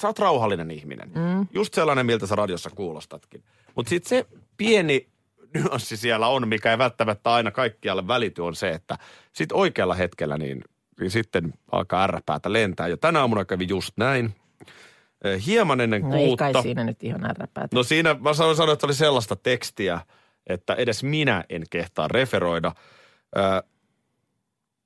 Sä 0.00 0.06
oot 0.08 0.18
rauhallinen 0.18 0.70
ihminen. 0.70 1.10
Mm. 1.14 1.46
Just 1.52 1.74
sellainen, 1.74 2.06
miltä 2.06 2.26
sä 2.26 2.34
radiossa 2.34 2.70
kuulostatkin. 2.70 3.42
Mutta 3.74 3.90
sitten 3.90 4.08
se 4.08 4.26
pieni 4.56 5.08
nyanssi 5.54 5.96
siellä 5.96 6.28
on, 6.28 6.48
mikä 6.48 6.70
ei 6.70 6.78
välttämättä 6.78 7.32
aina 7.32 7.50
kaikkialle 7.50 8.08
välity, 8.08 8.42
on 8.42 8.54
se, 8.54 8.70
että 8.70 8.98
sit 9.32 9.52
oikealla 9.52 9.94
hetkellä 9.94 10.38
niin, 10.38 10.64
niin 11.00 11.10
sitten 11.10 11.54
alkaa 11.72 12.02
ärräpäätä 12.02 12.52
lentää. 12.52 12.88
Ja 12.88 12.96
tänä 12.96 13.20
aamuna 13.20 13.44
kävi 13.44 13.66
just 13.68 13.92
näin. 13.96 14.34
Hieman 15.46 15.80
ennen 15.80 16.02
No 16.02 16.16
ei 16.16 16.26
kuutta. 16.26 16.52
kai 16.52 16.62
siinä 16.62 16.84
nyt 16.84 17.02
ihan 17.04 17.24
ärräpäätä. 17.30 17.76
No 17.76 17.82
siinä 17.82 18.16
mä 18.20 18.34
sanoin, 18.34 18.70
että 18.72 18.86
oli 18.86 18.94
sellaista 18.94 19.36
tekstiä, 19.36 20.00
että 20.46 20.74
edes 20.74 21.02
minä 21.04 21.44
en 21.48 21.62
kehtaa 21.70 22.08
referoida. 22.08 22.72
Ö, 23.36 23.62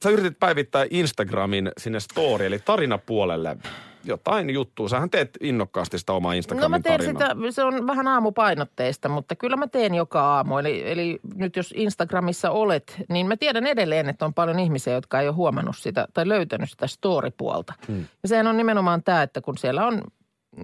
sä 0.05 0.11
yritit 0.11 0.39
päivittää 0.39 0.87
Instagramin 0.91 1.71
sinne 1.79 2.01
story, 2.01 2.47
eli 2.47 2.59
tarinapuolelle 2.59 3.57
jotain 4.05 4.51
juttua. 4.51 4.89
Sähän 4.89 5.11
teet 5.11 5.31
innokkaasti 5.41 5.99
sitä 5.99 6.13
omaa 6.13 6.33
No 6.33 6.37
Instagramin 6.37 6.71
mä 6.71 6.81
teen 6.81 7.01
tarinaa. 7.01 7.29
sitä, 7.29 7.51
se 7.51 7.65
on 7.65 7.87
vähän 7.87 8.09
aamupainotteista, 8.09 9.09
mutta 9.09 9.37
kyllä 9.37 9.57
mä 9.57 9.67
teen 9.67 9.95
joka 9.95 10.21
aamu. 10.23 10.59
Eli, 10.59 10.91
eli 10.91 11.21
nyt 11.35 11.57
jos 11.57 11.75
Instagramissa 11.77 12.51
olet, 12.51 12.97
niin 13.09 13.27
mä 13.27 13.37
tiedän 13.37 13.67
edelleen, 13.67 14.09
että 14.09 14.25
on 14.25 14.35
paljon 14.35 14.59
ihmisiä, 14.59 14.93
jotka 14.95 15.21
ei 15.21 15.29
ole 15.29 15.35
huomannut 15.37 15.77
sitä 15.77 16.09
tai 16.15 16.29
löytänyt 16.29 16.71
sitä 16.71 16.87
story-puolta. 16.87 17.73
Hmm. 17.89 18.05
Ja 18.23 18.29
sehän 18.29 18.47
on 18.47 18.57
nimenomaan 18.57 19.03
tämä, 19.03 19.23
että 19.23 19.41
kun 19.41 19.59
siellä 19.59 19.87
on 19.87 20.03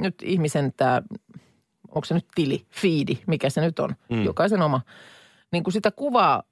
nyt 0.01 0.15
ihmisen 0.23 0.73
tämä, 0.77 1.03
onko 1.89 2.05
se 2.05 2.15
nyt 2.15 2.27
tili, 2.35 2.67
fiidi, 2.71 3.19
mikä 3.27 3.51
se 3.51 3.61
nyt 3.61 3.79
on, 3.79 3.97
hmm. 4.15 4.25
jokaisen 4.25 4.63
oma, 4.63 4.81
niin 5.53 5.65
kun 5.65 5.73
sitä 5.73 5.91
kuvaa, 5.91 6.43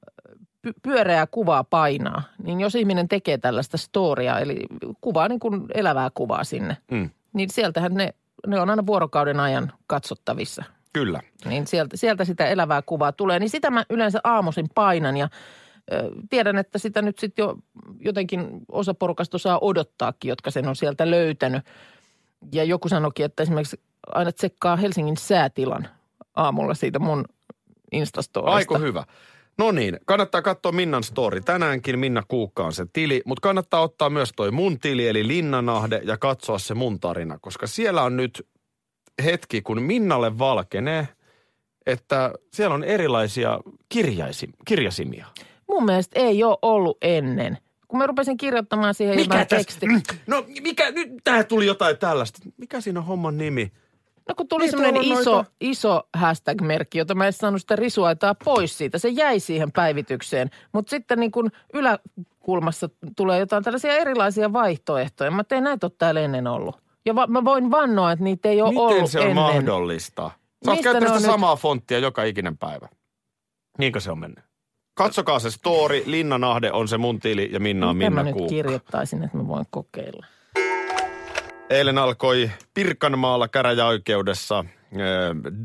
py- 0.66 0.72
pyöreää 0.82 1.26
kuvaa 1.26 1.64
painaa, 1.64 2.22
niin 2.42 2.60
jos 2.60 2.74
ihminen 2.74 3.08
tekee 3.08 3.38
tällaista 3.38 3.76
storia, 3.76 4.38
eli 4.38 4.60
kuvaa 5.00 5.28
niin 5.28 5.40
kuin 5.40 5.66
elävää 5.74 6.10
kuvaa 6.14 6.44
sinne, 6.44 6.76
Mm, 6.90 7.10
niin 7.32 7.50
sieltähän 7.50 7.94
ne, 7.94 8.14
ne 8.46 8.60
on 8.60 8.70
aina 8.70 8.86
vuorokauden 8.86 9.40
ajan 9.40 9.72
katsottavissa. 9.86 10.64
kyllä. 10.92 11.20
Niin 11.44 11.66
sieltä, 11.66 11.96
sieltä 11.96 12.24
sitä 12.24 12.46
elävää 12.46 12.82
kuvaa 12.82 13.12
tulee. 13.12 13.38
Niin 13.38 13.50
sitä 13.50 13.70
mä 13.70 13.84
yleensä 13.90 14.20
aamuisin 14.24 14.66
painan 14.74 15.16
ja 15.16 15.28
ö, 15.92 16.10
tiedän, 16.30 16.58
että 16.58 16.78
sitä 16.78 17.02
nyt 17.02 17.18
sitten 17.18 17.42
jo 17.42 17.56
jotenkin 18.00 18.48
osa 18.68 18.94
porukasta 18.94 19.36
osaa 19.36 19.58
odottaakin, 19.60 20.28
jotka 20.28 20.50
sen 20.50 20.68
on 20.68 20.76
sieltä 20.76 21.10
löytänyt. 21.10 21.64
Ja 22.52 22.64
joku 22.64 22.88
sanoikin, 22.88 23.26
että 23.26 23.42
esimerkiksi 23.42 23.80
aina 24.06 24.32
tsekkaa 24.32 24.76
Helsingin 24.76 25.16
säätilan 25.16 25.88
aamulla 26.34 26.74
siitä 26.74 26.98
mun 26.98 27.24
Instastorista. 27.92 28.54
Aiko 28.54 28.78
hyvä. 28.78 29.04
No 29.58 29.72
niin, 29.72 29.98
kannattaa 30.04 30.42
katsoa 30.42 30.72
Minnan 30.72 31.02
story. 31.04 31.40
Tänäänkin 31.40 31.98
Minna 31.98 32.22
Kuukka 32.28 32.64
on 32.64 32.72
se 32.72 32.86
tili, 32.92 33.22
mutta 33.26 33.40
kannattaa 33.40 33.80
ottaa 33.80 34.10
myös 34.10 34.32
toi 34.36 34.50
mun 34.50 34.78
tili, 34.78 35.08
eli 35.08 35.28
Linnanahde, 35.28 36.00
ja 36.04 36.18
katsoa 36.18 36.58
se 36.58 36.74
mun 36.74 37.00
tarina, 37.00 37.38
koska 37.38 37.66
siellä 37.66 38.02
on 38.02 38.16
nyt 38.16 38.46
hetki, 39.24 39.62
kun 39.62 39.82
Minnalle 39.82 40.38
valkenee, 40.38 41.08
että 41.86 42.32
siellä 42.52 42.74
on 42.74 42.84
erilaisia 42.84 43.60
kirjaisi, 43.88 44.48
kirjasimia. 44.64 45.26
Mun 45.68 45.84
mielestä 45.84 46.20
ei 46.20 46.44
ole 46.44 46.58
ollut 46.62 46.98
ennen. 47.02 47.58
Kun 47.94 47.98
mä 47.98 48.06
rupesin 48.06 48.36
kirjoittamaan 48.36 48.94
siihen 48.94 49.18
jotain 49.18 49.46
tekstiä. 49.46 49.88
No 50.26 50.44
mikä, 50.62 50.90
nyt 50.90 51.10
tää 51.24 51.44
tuli 51.44 51.66
jotain 51.66 51.98
tällaista. 51.98 52.38
Mikä 52.56 52.80
siinä 52.80 53.00
on 53.00 53.06
homman 53.06 53.38
nimi? 53.38 53.72
No 54.28 54.34
kun 54.34 54.48
tuli 54.48 54.62
Niin, 54.62 54.70
semmoinen 54.70 55.02
iso, 55.02 55.34
noita- 55.34 55.50
iso 55.60 56.02
hashtag-merkki, 56.16 56.98
jota 56.98 57.14
mä 57.14 57.26
en 57.26 57.32
saanut 57.32 57.60
sitä 57.60 57.76
risuaitaa 57.76 58.34
pois 58.44 58.78
siitä. 58.78 58.98
Se 58.98 59.08
jäi 59.08 59.40
siihen 59.40 59.72
päivitykseen. 59.72 60.50
Mutta 60.72 60.90
sitten 60.90 61.20
niin 61.20 61.30
kun 61.30 61.50
yläkulmassa 61.74 62.88
tulee 63.16 63.38
jotain 63.38 63.64
tällaisia 63.64 63.92
erilaisia 63.92 64.52
vaihtoehtoja. 64.52 65.30
Mä 65.30 65.44
tein 65.44 65.64
näitä 65.64 65.86
ole 65.86 65.92
täällä 65.98 66.20
ennen 66.20 66.46
ollut. 66.46 66.76
Ja 67.06 67.14
va- 67.14 67.26
mä 67.26 67.44
voin 67.44 67.70
vannoa, 67.70 68.12
että 68.12 68.24
niitä 68.24 68.48
ei 68.48 68.62
ole 68.62 68.70
Miten 68.70 68.82
ollut 68.84 69.10
se 69.10 69.18
on 69.18 69.24
ennen. 69.24 69.36
mahdollista? 69.36 70.30
Sä 70.64 70.70
oot 70.70 70.80
käyttänyt 70.82 71.22
samaa 71.22 71.56
fonttia 71.56 71.98
joka 71.98 72.24
ikinen 72.24 72.58
päivä. 72.58 72.88
Niinkö 73.78 74.00
se 74.00 74.10
on 74.10 74.18
mennyt? 74.18 74.44
Katsokaa 74.94 75.38
se 75.38 75.50
story. 75.50 76.02
Linna 76.06 76.38
Nahde 76.38 76.72
on 76.72 76.88
se 76.88 76.98
mun 76.98 77.20
tili 77.20 77.48
ja 77.52 77.60
Minna 77.60 77.90
on 77.90 77.96
Mitä 77.96 78.10
Minna 78.10 78.22
mä 78.22 78.28
nyt 78.28 78.34
Kuukka. 78.36 78.48
kirjoittaisin, 78.48 79.22
että 79.24 79.36
mä 79.36 79.48
voin 79.48 79.66
kokeilla. 79.70 80.26
Eilen 81.70 81.98
alkoi 81.98 82.50
Pirkanmaalla 82.74 83.48
käräjäoikeudessa 83.48 84.58
äh, 84.58 84.66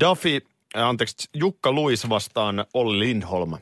Duffy, 0.00 0.40
äh, 0.76 0.88
anteeksi, 0.88 1.28
Jukka 1.34 1.72
Luis 1.72 2.08
vastaan 2.08 2.64
Olli 2.74 2.98
Lindholm 2.98 3.52
äh, 3.54 3.60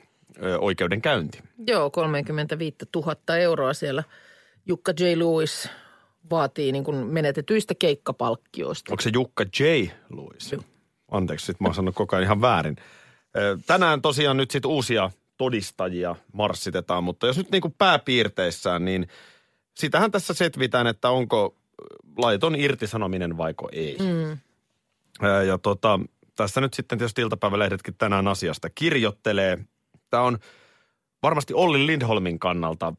oikeudenkäynti. 0.60 1.38
Joo, 1.66 1.90
35 1.90 2.76
000 2.96 3.36
euroa 3.36 3.74
siellä 3.74 4.04
Jukka 4.66 4.92
J. 5.00 5.04
Lewis 5.04 5.68
vaatii 6.30 6.72
niin 6.72 6.84
kuin 6.84 6.96
menetetyistä 6.96 7.74
keikkapalkkioista. 7.74 8.92
Onko 8.92 9.00
se 9.02 9.10
Jukka 9.14 9.44
J. 9.60 9.64
Luis? 10.10 10.54
Anteeksi, 11.10 11.46
sit 11.46 11.60
mä 11.60 11.68
oon 11.68 11.74
sanonut 11.74 11.94
koko 11.94 12.16
ajan 12.16 12.24
ihan 12.24 12.40
väärin. 12.40 12.76
Tänään 13.66 14.02
tosiaan 14.02 14.36
nyt 14.36 14.50
sit 14.50 14.64
uusia 14.64 15.10
todistajia 15.38 16.16
marssitetaan, 16.32 17.04
mutta 17.04 17.26
jos 17.26 17.36
nyt 17.36 17.50
niin 17.50 17.62
kuin 17.62 17.74
pääpiirteissään, 17.78 18.84
niin 18.84 19.08
sitähän 19.74 20.10
tässä 20.10 20.34
setvitään, 20.34 20.86
että 20.86 21.10
onko 21.10 21.56
laiton 22.16 22.56
irtisanominen 22.56 23.36
vaiko 23.36 23.68
ei. 23.72 23.96
Mm. 24.00 24.38
Ja 25.46 25.58
tota, 25.58 26.00
tässä 26.36 26.60
nyt 26.60 26.74
sitten 26.74 26.98
tietysti 26.98 27.20
iltapäivälehdetkin 27.20 27.94
tänään 27.98 28.28
asiasta 28.28 28.70
kirjoittelee. 28.70 29.58
Tämä 30.10 30.22
on 30.22 30.38
varmasti 31.22 31.54
Olli 31.54 31.86
Lindholmin 31.86 32.38
kannalta 32.38 32.92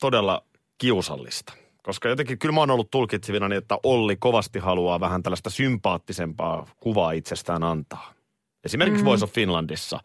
todella 0.00 0.44
kiusallista. 0.78 1.52
Koska 1.82 2.08
jotenkin 2.08 2.38
kyllä 2.38 2.54
mä 2.54 2.60
oon 2.60 2.70
ollut 2.70 2.90
tulkitsevina 2.90 3.48
niin, 3.48 3.58
että 3.58 3.78
Olli 3.82 4.16
kovasti 4.16 4.58
haluaa 4.58 5.00
vähän 5.00 5.22
tällaista 5.22 5.50
sympaattisempaa 5.50 6.66
kuvaa 6.80 7.12
itsestään 7.12 7.62
antaa. 7.62 8.12
Esimerkiksi 8.64 9.02
mm. 9.02 9.06
Voice 9.06 9.24
of 9.24 9.32
Finlandissa. 9.32 10.00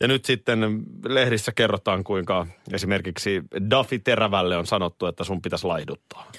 Ja 0.00 0.08
nyt 0.08 0.24
sitten 0.24 0.82
lehdissä 1.08 1.52
kerrotaan, 1.52 2.04
kuinka 2.04 2.46
esimerkiksi 2.72 3.42
Duffy 3.70 3.98
Terävälle 3.98 4.56
on 4.56 4.66
sanottu, 4.66 5.06
että 5.06 5.24
sun 5.24 5.42
pitäisi 5.42 5.66
laihduttaa. 5.66 6.32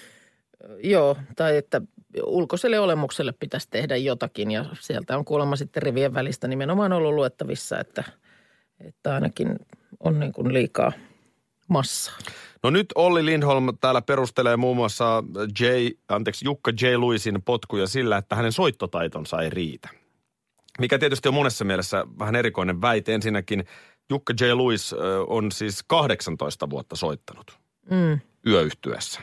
Joo, 0.84 1.18
tai 1.36 1.58
että 1.58 1.82
ulkoiselle 2.24 2.80
olemukselle 2.80 3.32
pitäisi 3.39 3.68
tehdä 3.72 3.96
jotakin 3.96 4.51
ja 4.51 4.65
sieltä 4.80 5.18
on 5.18 5.25
kuulemma 5.25 5.56
sitten 5.56 5.84
rivien 5.84 6.13
välistä 6.13 6.48
nimenomaan 6.48 6.94
ollut 6.94 7.13
luettavissa, 7.13 7.80
että, 7.80 8.03
että 8.80 9.13
ainakin 9.13 9.56
on 10.00 10.20
niin 10.20 10.32
kuin 10.34 10.53
liikaa 10.53 10.91
massaa. 11.68 12.18
No 12.63 12.70
nyt 12.70 12.88
Olli 12.96 13.25
Lindholm 13.25 13.68
täällä 13.82 14.01
perustelee 14.01 14.58
muun 14.58 14.77
muassa 14.77 15.24
J, 15.60 15.65
anteeksi, 16.10 16.46
Jukka 16.46 16.72
J. 16.82 16.96
Luisin 16.96 17.41
potkuja 17.41 17.88
sillä, 17.88 18.18
että 18.18 18.36
hänen 18.36 18.51
soittotaitonsa 18.51 19.41
ei 19.41 19.50
riitä. 19.50 19.89
Mikä 20.79 20.99
tietysti 20.99 21.27
on 21.27 21.33
monessa 21.33 21.65
mielessä 21.65 22.05
vähän 22.19 22.35
erikoinen 22.35 22.81
väite. 22.81 23.13
Ensinnäkin 23.13 23.65
Jukka 24.09 24.33
J. 24.39 24.43
Lewis 24.43 24.95
on 25.27 25.51
siis 25.51 25.83
18 25.83 26.69
vuotta 26.69 26.95
soittanut 26.95 27.59
mm. 27.89 28.19
yöyhtyessä. 28.47 29.21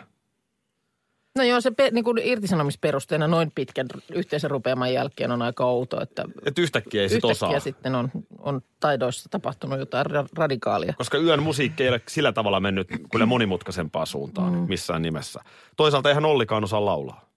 No 1.38 1.44
joo, 1.44 1.60
se 1.60 1.70
pe, 1.70 1.90
niin 1.90 2.04
kuin 2.04 2.18
irtisanomisperusteena 2.18 3.28
noin 3.28 3.52
pitkän 3.54 3.86
yhteisen 4.12 4.50
rupeaman 4.50 4.92
jälkeen 4.92 5.30
on 5.30 5.42
aika 5.42 5.64
outo, 5.64 6.02
että 6.02 6.24
Et 6.44 6.58
yhtäkkiä 6.58 7.02
ei 7.02 7.08
sit 7.08 7.16
yhtäkkiä 7.16 7.48
osaa. 7.48 7.60
sitten 7.60 7.94
on, 7.94 8.10
on 8.38 8.60
taidoissa 8.80 9.28
tapahtunut 9.28 9.78
jotain 9.78 10.06
ra- 10.06 10.28
radikaalia. 10.36 10.94
Koska 10.98 11.18
yön 11.18 11.42
musiikki 11.42 11.82
ei 11.82 11.88
ole 11.88 12.00
sillä 12.08 12.32
tavalla 12.32 12.60
mennyt 12.60 12.88
kyllä 13.12 13.26
monimutkaisempaa 13.26 14.06
suuntaan 14.06 14.52
mm. 14.52 14.66
missään 14.68 15.02
nimessä. 15.02 15.40
Toisaalta 15.76 16.08
eihän 16.08 16.24
Ollikaan 16.24 16.64
osaa 16.64 16.84
laulaa. 16.84 17.28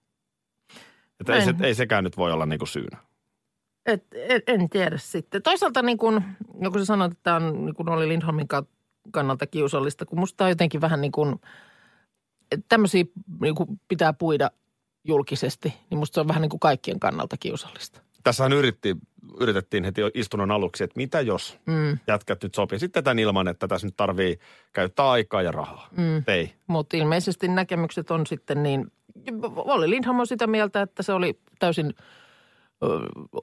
Että 1.20 1.34
ei, 1.34 1.42
se, 1.42 1.54
ei 1.62 1.74
sekään 1.74 2.04
nyt 2.04 2.16
voi 2.16 2.32
olla 2.32 2.46
niinku 2.46 2.66
syynä. 2.66 2.98
Et, 3.86 4.04
en, 4.14 4.42
en 4.46 4.70
tiedä 4.70 4.98
sitten. 4.98 5.42
Toisaalta 5.42 5.82
niin 5.82 5.98
kuin, 5.98 6.24
no 6.54 6.70
kun 6.70 6.80
sä 6.80 6.84
sanoit, 6.84 7.12
että 7.12 7.22
tämä 7.22 7.36
on 7.36 7.64
niin 7.66 7.74
kuin 7.74 7.88
oli 7.88 8.08
Lindholmin 8.08 8.48
ka- 8.48 8.66
kannalta 9.10 9.46
kiusallista, 9.46 10.06
kun 10.06 10.18
musta 10.18 10.44
on 10.44 10.50
jotenkin 10.50 10.80
vähän 10.80 11.00
niin 11.00 11.12
kuin, 11.12 11.34
että 12.52 12.66
tämmöisiä 12.68 13.04
niin 13.40 13.54
kuin 13.54 13.80
pitää 13.88 14.12
puida 14.12 14.50
julkisesti, 15.04 15.74
niin 15.90 15.98
musta 15.98 16.14
se 16.14 16.20
on 16.20 16.28
vähän 16.28 16.42
niin 16.42 16.50
kuin 16.50 16.60
kaikkien 16.60 17.00
kannalta 17.00 17.36
kiusallista. 17.36 18.00
Tässähän 18.24 18.52
yritti, 18.52 18.96
yritettiin 19.40 19.84
heti 19.84 20.00
istunnon 20.14 20.50
aluksi, 20.50 20.84
että 20.84 20.96
mitä 20.96 21.20
jos 21.20 21.58
mm. 21.66 21.98
jätkät 22.06 22.42
nyt 22.42 22.54
sopii 22.54 22.78
sitten 22.78 23.04
tämän 23.04 23.18
ilman, 23.18 23.48
että 23.48 23.68
tässä 23.68 23.86
nyt 23.86 23.96
tarvii 23.96 24.38
käyttää 24.72 25.10
aikaa 25.10 25.42
ja 25.42 25.52
rahaa. 25.52 25.88
Mm. 25.96 26.22
Ei. 26.26 26.54
Mutta 26.66 26.96
ilmeisesti 26.96 27.48
näkemykset 27.48 28.10
on 28.10 28.26
sitten 28.26 28.62
niin, 28.62 28.92
Olli 29.56 29.90
Lindholm 29.90 30.20
on 30.20 30.26
sitä 30.26 30.46
mieltä, 30.46 30.82
että 30.82 31.02
se 31.02 31.12
oli 31.12 31.38
täysin 31.58 31.94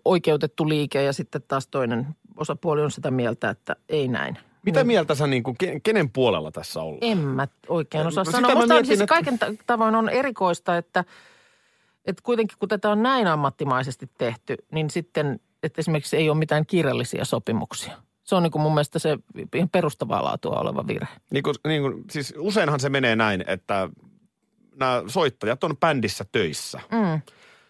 oikeutettu 0.06 0.70
liike 0.70 1.04
ja 1.04 1.14
sitten 1.14 1.42
taas 1.48 1.68
toinen 1.68 2.08
osapuoli 2.38 2.82
on 2.82 2.92
sitä 2.92 3.12
mieltä, 3.12 3.50
että 3.50 3.76
ei 3.90 4.08
näin. 4.08 4.38
Mitä 4.66 4.84
mieltä 4.84 5.16
sä 5.16 5.28
niin 5.28 5.44
kuin, 5.44 5.58
kenen 5.84 6.10
puolella 6.10 6.52
tässä 6.52 6.82
ollaan? 6.82 6.98
En 7.02 7.18
mä 7.18 7.48
oikein 7.68 8.08
osaa 8.08 8.24
No 8.24 8.32
sanoa. 8.32 8.56
Musta 8.56 8.68
mietin, 8.68 8.86
siis 8.86 9.02
että- 9.02 9.14
kaiken 9.14 9.40
ta- 9.40 9.46
tavoin 9.68 9.96
on 9.96 10.10
erikoista, 10.10 10.78
että, 10.78 11.04
että 12.06 12.22
kuitenkin 12.24 12.58
kun 12.60 12.70
tätä 12.70 12.90
on 12.90 13.04
näin 13.04 13.28
ammattimaisesti 13.28 14.10
tehty, 14.18 14.58
niin 14.72 14.90
sitten, 14.90 15.40
että 15.64 15.82
esimerkiksi 15.82 16.18
ei 16.18 16.30
ole 16.30 16.38
mitään 16.38 16.66
kirjallisia 16.66 17.26
sopimuksia. 17.26 17.98
Se 18.24 18.36
on 18.36 18.44
niin 18.44 18.52
kuin 18.52 18.62
mun 18.62 18.74
mielestä 18.74 19.00
se 19.00 19.18
ihan 19.56 19.70
perustavaa 19.70 20.24
laatua 20.24 20.60
oleva 20.60 20.88
virhe. 20.88 21.14
Niin 21.32 21.44
kuin, 21.44 21.56
niin 21.68 21.82
kuin, 21.82 22.04
siis 22.12 22.34
useinhan 22.38 22.80
se 22.80 22.90
menee 22.90 23.16
näin, 23.16 23.44
että 23.48 23.90
nämä 24.76 25.04
soittajat 25.08 25.64
on 25.64 25.78
bändissä 25.78 26.26
töissä. 26.32 26.80
Mm. 26.92 27.22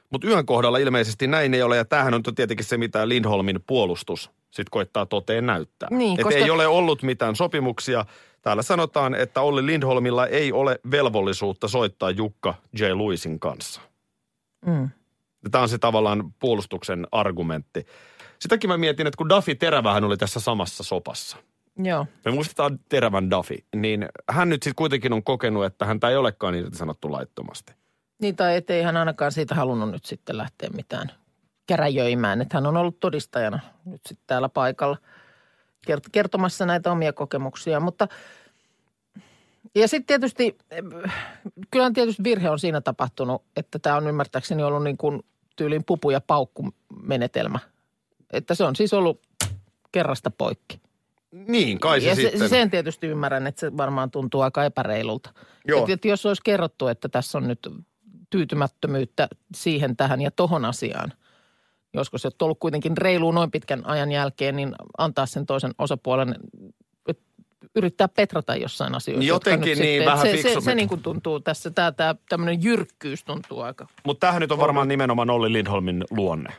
Mutta 0.09 0.27
yön 0.27 0.45
kohdalla 0.45 0.77
ilmeisesti 0.77 1.27
näin 1.27 1.53
ei 1.53 1.61
ole, 1.61 1.77
ja 1.77 1.85
tämähän 1.85 2.13
on 2.13 2.23
tietenkin 2.35 2.65
se, 2.65 2.77
mitä 2.77 3.09
Lindholmin 3.09 3.59
puolustus 3.67 4.31
sitten 4.51 4.71
koittaa 4.71 5.05
toteen 5.05 5.45
näyttää. 5.45 5.89
Niin, 5.91 6.11
että 6.11 6.23
koska- 6.23 6.39
ei 6.39 6.49
ole 6.49 6.67
ollut 6.67 7.03
mitään 7.03 7.35
sopimuksia. 7.35 8.05
Täällä 8.41 8.61
sanotaan, 8.61 9.15
että 9.15 9.41
Olli 9.41 9.65
Lindholmilla 9.65 10.27
ei 10.27 10.51
ole 10.51 10.79
velvollisuutta 10.91 11.67
soittaa 11.67 12.11
Jukka 12.11 12.53
J. 12.79 12.83
Lewisin 12.83 13.39
kanssa. 13.39 13.81
Mm. 14.65 14.89
Tämä 15.51 15.61
on 15.61 15.69
se 15.69 15.77
tavallaan 15.77 16.33
puolustuksen 16.39 17.07
argumentti. 17.11 17.85
Sitäkin 18.39 18.69
mä 18.69 18.77
mietin, 18.77 19.07
että 19.07 19.17
kun 19.17 19.29
Duffy 19.29 19.55
Terävähän 19.55 20.03
oli 20.03 20.17
tässä 20.17 20.39
samassa 20.39 20.83
sopassa. 20.83 21.37
Joo. 21.83 22.05
Me 22.25 22.31
muistetaan 22.31 22.79
Terävän 22.89 23.31
Duffy, 23.31 23.57
niin 23.75 24.05
hän 24.29 24.49
nyt 24.49 24.63
sitten 24.63 24.75
kuitenkin 24.75 25.13
on 25.13 25.23
kokenut, 25.23 25.65
että 25.65 25.85
häntä 25.85 26.09
ei 26.09 26.17
olekaan 26.17 26.55
irtisanottu 26.55 27.11
laittomasti. 27.11 27.73
Niin 28.19 28.35
tai 28.35 28.55
ettei 28.55 28.83
hän 28.83 28.97
ainakaan 28.97 29.31
siitä 29.31 29.55
halunnut 29.55 29.91
nyt 29.91 30.05
sitten 30.05 30.37
lähteä 30.37 30.69
mitään 30.69 31.11
käräjöimään. 31.67 32.41
Että 32.41 32.57
hän 32.57 32.65
on 32.65 32.77
ollut 32.77 32.99
todistajana 32.99 33.59
nyt 33.85 34.01
sitten 34.07 34.23
täällä 34.27 34.49
paikalla 34.49 34.97
kert- 35.87 36.09
kertomassa 36.11 36.65
näitä 36.65 36.91
omia 36.91 37.13
kokemuksia. 37.13 37.79
Mutta 37.79 38.07
ja 39.75 39.87
sitten 39.87 40.07
tietysti, 40.07 40.57
kyllähän 41.71 41.93
tietysti 41.93 42.23
virhe 42.23 42.49
on 42.49 42.59
siinä 42.59 42.81
tapahtunut, 42.81 43.43
että 43.55 43.79
tämä 43.79 43.95
on 43.95 44.07
ymmärtääkseni 44.07 44.63
ollut 44.63 44.83
niin 44.83 44.97
kuin 44.97 45.21
tyylin 45.55 45.83
pupu- 45.85 46.11
ja 46.11 46.21
paukkumenetelmä. 46.21 47.59
Että 48.33 48.55
se 48.55 48.63
on 48.63 48.75
siis 48.75 48.93
ollut 48.93 49.21
kerrasta 49.91 50.31
poikki. 50.31 50.81
Niin, 51.31 51.79
kai 51.79 52.01
se 52.01 52.07
ja 52.07 52.15
sitten. 52.15 52.49
sen 52.49 52.69
tietysti 52.71 53.07
ymmärrän, 53.07 53.47
että 53.47 53.59
se 53.59 53.77
varmaan 53.77 54.11
tuntuu 54.11 54.41
aika 54.41 54.65
epäreilulta. 54.65 55.33
Joo. 55.67 55.83
Et, 55.83 55.89
et 55.89 56.05
jos 56.05 56.25
olisi 56.25 56.41
kerrottu, 56.45 56.87
että 56.87 57.09
tässä 57.09 57.37
on 57.37 57.47
nyt 57.47 57.69
tyytymättömyyttä 58.29 59.27
siihen, 59.55 59.97
tähän 59.97 60.21
ja 60.21 60.31
tohon 60.31 60.65
asiaan, 60.65 61.13
olisiko 61.95 62.17
se 62.17 62.29
ollut 62.41 62.59
kuitenkin 62.59 62.97
reilu 62.97 63.31
noin 63.31 63.51
pitkän 63.51 63.85
ajan 63.85 64.11
jälkeen, 64.11 64.55
niin 64.55 64.75
antaa 64.97 65.25
sen 65.25 65.45
toisen 65.45 65.71
osapuolen 65.77 66.35
yrittää 67.75 68.07
petrata 68.07 68.55
jossain 68.55 68.95
asioissa. 68.95 69.27
Jotenkin 69.27 69.77
niin, 69.77 69.77
sitten- 69.77 70.05
vähän 70.05 70.21
se, 70.27 70.31
se, 70.31 70.37
fiksummin. 70.37 70.61
se, 70.63 70.75
niin 70.75 70.89
kuin 70.89 71.01
tuntuu 71.01 71.39
tässä, 71.39 71.71
tämä, 71.71 71.91
tämä 71.91 72.15
tämmöinen 72.29 72.63
jyrkkyys 72.63 73.23
tuntuu 73.23 73.61
aika. 73.61 73.87
Mutta 74.05 74.19
tämähän 74.19 74.41
nyt 74.41 74.51
on 74.51 74.57
varmaan 74.57 74.87
nimenomaan 74.87 75.29
Olli 75.29 75.53
Lindholmin 75.53 76.03
luonne. 76.09 76.53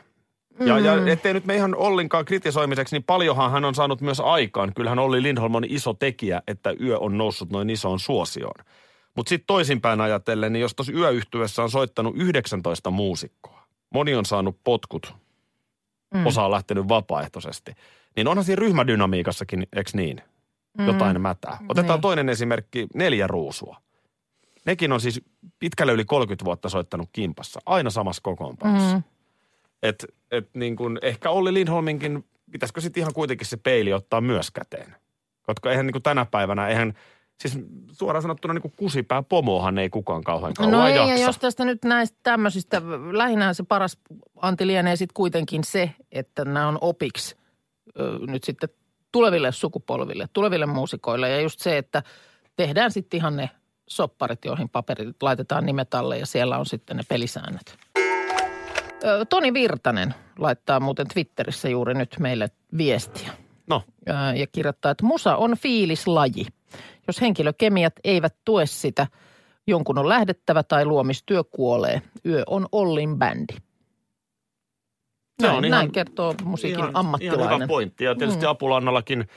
Ja, 0.59 0.79
ja 0.79 0.95
Mm. 0.95 1.07
ettei 1.07 1.33
nyt 1.33 1.45
me 1.45 1.55
ihan 1.55 1.75
Ollinkaan 1.75 2.25
kritisoimiseksi, 2.25 2.95
niin 2.95 3.03
paljonhan 3.03 3.51
hän 3.51 3.65
on 3.65 3.75
saanut 3.75 4.01
myös 4.01 4.19
aikaan. 4.19 4.73
Kyllähän 4.75 4.99
Olli 4.99 5.23
Lindholm 5.23 5.55
on 5.55 5.63
iso 5.69 5.93
tekijä, 5.93 6.41
että 6.47 6.73
yö 6.81 6.97
on 6.99 7.17
noussut 7.17 7.49
noin 7.49 7.69
isoon 7.69 7.99
suosioon. 7.99 8.65
Mutta 9.15 9.29
sitten 9.29 9.47
toisinpäin 9.47 10.01
ajatellen, 10.01 10.53
niin 10.53 10.61
jos 10.61 10.75
tuossa 10.75 10.93
yöyhtyessä 10.93 11.63
on 11.63 11.71
soittanut 11.71 12.13
19 12.17 12.91
muusikkoa, 12.91 13.63
moni 13.93 14.15
on 14.15 14.25
saanut 14.25 14.57
potkut, 14.63 15.15
mm. 16.13 16.25
osa 16.25 16.45
on 16.45 16.51
lähtenyt 16.51 16.89
vapaaehtoisesti, 16.89 17.71
niin 18.15 18.27
onhan 18.27 18.43
siinä 18.43 18.59
ryhmädynamiikassakin, 18.59 19.67
eks 19.73 19.93
niin, 19.93 20.21
jotain 20.87 21.21
mätää. 21.21 21.57
Otetaan 21.69 21.97
Niin. 21.97 22.01
toinen 22.01 22.29
esimerkki, 22.29 22.87
neljä 22.95 23.27
ruusua. 23.27 23.81
Nekin 24.65 24.91
on 24.91 25.01
siis 25.01 25.21
pitkälle 25.59 25.93
yli 25.93 26.05
30 26.05 26.45
vuotta 26.45 26.69
soittanut 26.69 27.09
kimpassa, 27.13 27.59
aina 27.65 27.89
samassa 27.89 28.21
kokoonpanossa. 28.23 28.95
Mm. 28.95 29.03
Et, 29.83 30.05
et 30.31 30.49
niin 30.53 30.75
kuin, 30.75 30.99
ehkä 31.01 31.29
Olli 31.29 31.53
Lindholminkin, 31.53 32.25
pitäisikö 32.51 32.81
sitten 32.81 33.01
ihan 33.01 33.13
kuitenkin 33.13 33.47
se 33.47 33.57
peili 33.57 33.93
ottaa 33.93 34.21
myös 34.21 34.51
käteen? 34.51 34.95
Koska 35.43 35.71
eihän 35.71 35.87
niin 35.87 36.03
tänä 36.03 36.25
päivänä, 36.25 36.67
eihän, 36.67 36.93
siis 37.41 37.59
suoraan 37.91 38.21
sanottuna 38.21 38.53
niin 38.53 38.61
kuin 38.61 38.73
kusipää 38.77 39.23
pomoahan 39.23 39.77
ei 39.77 39.89
kukaan 39.89 40.23
kauhean 40.23 40.53
kauan 40.53 40.71
No 40.71 40.87
ei, 40.87 40.95
jaksa. 40.95 41.13
ja 41.13 41.19
jos 41.25 41.37
tästä 41.37 41.65
nyt 41.65 41.83
näistä 41.85 42.17
tämmöisistä, 42.23 42.81
lähinnä 43.11 43.53
se 43.53 43.63
paras 43.63 43.97
anti 44.41 44.67
lienee 44.67 44.95
sitten 44.95 45.13
kuitenkin 45.13 45.63
se, 45.63 45.91
että 46.11 46.45
nämä 46.45 46.67
on 46.67 46.77
opiksi 46.81 47.35
ö, 47.99 48.19
nyt 48.27 48.43
sitten 48.43 48.69
tuleville 49.11 49.51
sukupolville, 49.51 50.29
tuleville 50.33 50.65
muusikoille. 50.65 51.29
Ja 51.29 51.41
just 51.41 51.59
se, 51.59 51.77
että 51.77 52.03
tehdään 52.55 52.91
sitten 52.91 53.17
ihan 53.17 53.35
ne 53.35 53.49
sopparit, 53.87 54.45
joihin 54.45 54.69
paperit 54.69 55.23
laitetaan 55.23 55.65
nimet 55.65 55.93
alle 55.93 56.17
ja 56.17 56.25
siellä 56.25 56.57
on 56.57 56.65
sitten 56.65 56.97
ne 56.97 57.03
pelisäännöt. 57.09 57.77
Ö, 59.03 59.25
Toni 59.29 59.53
Virtanen 59.53 60.13
laittaa 60.39 60.79
muuten 60.79 61.07
Twitterissä 61.07 61.69
juuri 61.69 61.93
nyt 61.93 62.15
meille 62.19 62.49
viestiä 62.77 63.29
No, 63.67 63.83
ää, 64.07 64.35
ja 64.35 64.47
kirjoittaa, 64.47 64.91
että 64.91 65.05
musa 65.05 65.35
on 65.35 65.57
fiilislaji. 65.57 66.45
Jos 67.07 67.21
henkilökemiat 67.21 67.93
eivät 68.03 68.35
tue 68.45 68.65
sitä, 68.65 69.07
jonkun 69.67 69.97
on 69.97 70.09
lähdettävä 70.09 70.63
tai 70.63 70.85
luomistyö 70.85 71.43
kuolee. 71.43 72.01
Yö 72.25 72.43
on 72.47 72.67
Ollin 72.71 73.17
bändi. 73.17 73.53
Se 75.41 75.47
Näin, 75.47 75.57
on 75.57 75.65
ihan- 75.65 75.77
näin 75.79 75.91
kertoo 75.91 76.35
musiikin 76.43 76.79
ihan, 76.79 76.91
ammattilainen. 76.93 77.45
Ihan 77.45 77.55
hyvä 77.55 77.67
pointti. 77.67 78.03
Ja 78.03 78.15
tietysti 78.15 78.45
mm. 78.45 78.49
Apulannallakin 78.49 79.27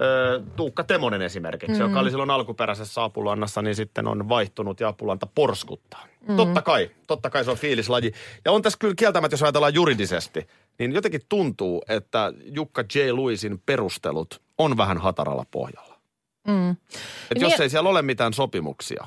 ö, 0.00 0.42
Tuukka 0.56 0.84
Temonen 0.84 1.22
esimerkiksi, 1.22 1.74
mm. 1.82 1.88
joka 1.88 2.00
oli 2.00 2.10
silloin 2.10 2.30
alkuperäisessä 2.30 3.04
Apulannassa, 3.04 3.62
niin 3.62 3.74
sitten 3.74 4.06
on 4.06 4.28
vaihtunut 4.28 4.80
ja 4.80 4.88
Apulanta 4.88 5.26
porskuttaa. 5.34 6.06
Mm. 6.28 6.36
Totta 6.36 6.62
kai, 6.62 6.90
totta 7.06 7.30
kai 7.30 7.44
se 7.44 7.50
on 7.50 7.56
fiilislaji. 7.56 8.12
Ja 8.44 8.52
on 8.52 8.62
tässä 8.62 8.78
kyllä 8.78 8.94
kieltämättä, 8.94 9.34
jos 9.34 9.42
ajatellaan 9.42 9.74
juridisesti, 9.74 10.46
niin 10.78 10.92
jotenkin 10.92 11.20
tuntuu, 11.28 11.82
että 11.88 12.32
Jukka 12.44 12.84
J. 12.94 12.98
Lewisin 12.98 13.62
perustelut 13.66 14.42
on 14.58 14.76
vähän 14.76 14.98
hataralla 14.98 15.46
pohjalla. 15.50 15.93
Mm. 16.48 16.70
Et 16.70 16.76
Niin 17.34 17.42
jos 17.42 17.60
ei 17.60 17.70
siellä 17.70 17.90
ole 17.90 18.02
mitään 18.02 18.32
sopimuksia, 18.32 19.04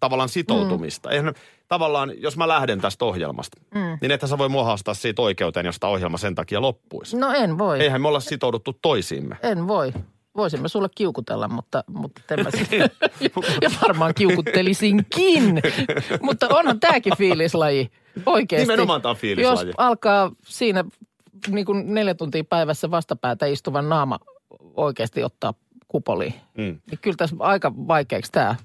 tavallaan 0.00 0.28
sitoutumista. 0.28 1.08
Mm. 1.08 1.12
Eihän, 1.12 1.34
tavallaan, 1.68 2.12
jos 2.22 2.36
mä 2.36 2.48
lähden 2.48 2.80
tästä 2.80 3.04
ohjelmasta, 3.04 3.60
mm. 3.74 3.98
niin 4.00 4.10
ethän 4.10 4.28
sä 4.28 4.38
voi 4.38 4.48
mua 4.48 4.64
haastaa 4.64 4.94
siitä 4.94 5.22
oikeuteen, 5.22 5.66
josta 5.66 5.88
ohjelma 5.88 6.18
sen 6.18 6.34
takia 6.34 6.60
loppuisi. 6.60 7.16
No 7.16 7.32
en 7.32 7.58
voi. 7.58 7.80
Eihän 7.80 8.00
me 8.00 8.08
olla 8.08 8.20
sitouduttu 8.20 8.78
toisiimme. 8.82 9.36
En 9.42 9.68
voi. 9.68 9.92
Voisimme 10.36 10.68
sulle 10.68 10.88
kiukutella, 10.94 11.48
mutta, 11.48 11.84
mutta 11.88 12.20
en 12.30 12.44
mä 12.44 12.50
ja 13.62 13.70
varmaan 13.82 14.14
kiukuttelisinkin. 14.14 15.62
mutta 16.22 16.48
onhan 16.48 16.80
tämäkin 16.80 17.12
fiilislaji. 17.18 17.90
Oikeasti. 18.26 18.66
Nimenomaan 18.66 19.00
on 19.04 19.16
fiilislaji. 19.16 19.66
Jos 19.66 19.74
alkaa 19.78 20.32
siinä 20.44 20.84
niin 21.48 21.66
kuin 21.66 21.94
neljä 21.94 22.14
tuntia 22.14 22.44
päivässä 22.44 22.90
vastapäätä 22.90 23.46
istuvan 23.46 23.88
naama 23.88 24.18
oikeasti 24.74 25.22
ottaa 25.22 25.54
kupoliin, 25.90 26.34
Mm. 26.56 26.80
niin 26.90 26.98
kyllä 27.02 27.16
tässä 27.16 27.36
aika 27.38 27.72
vaikeaksi 27.88 28.32
tämä 28.32 28.56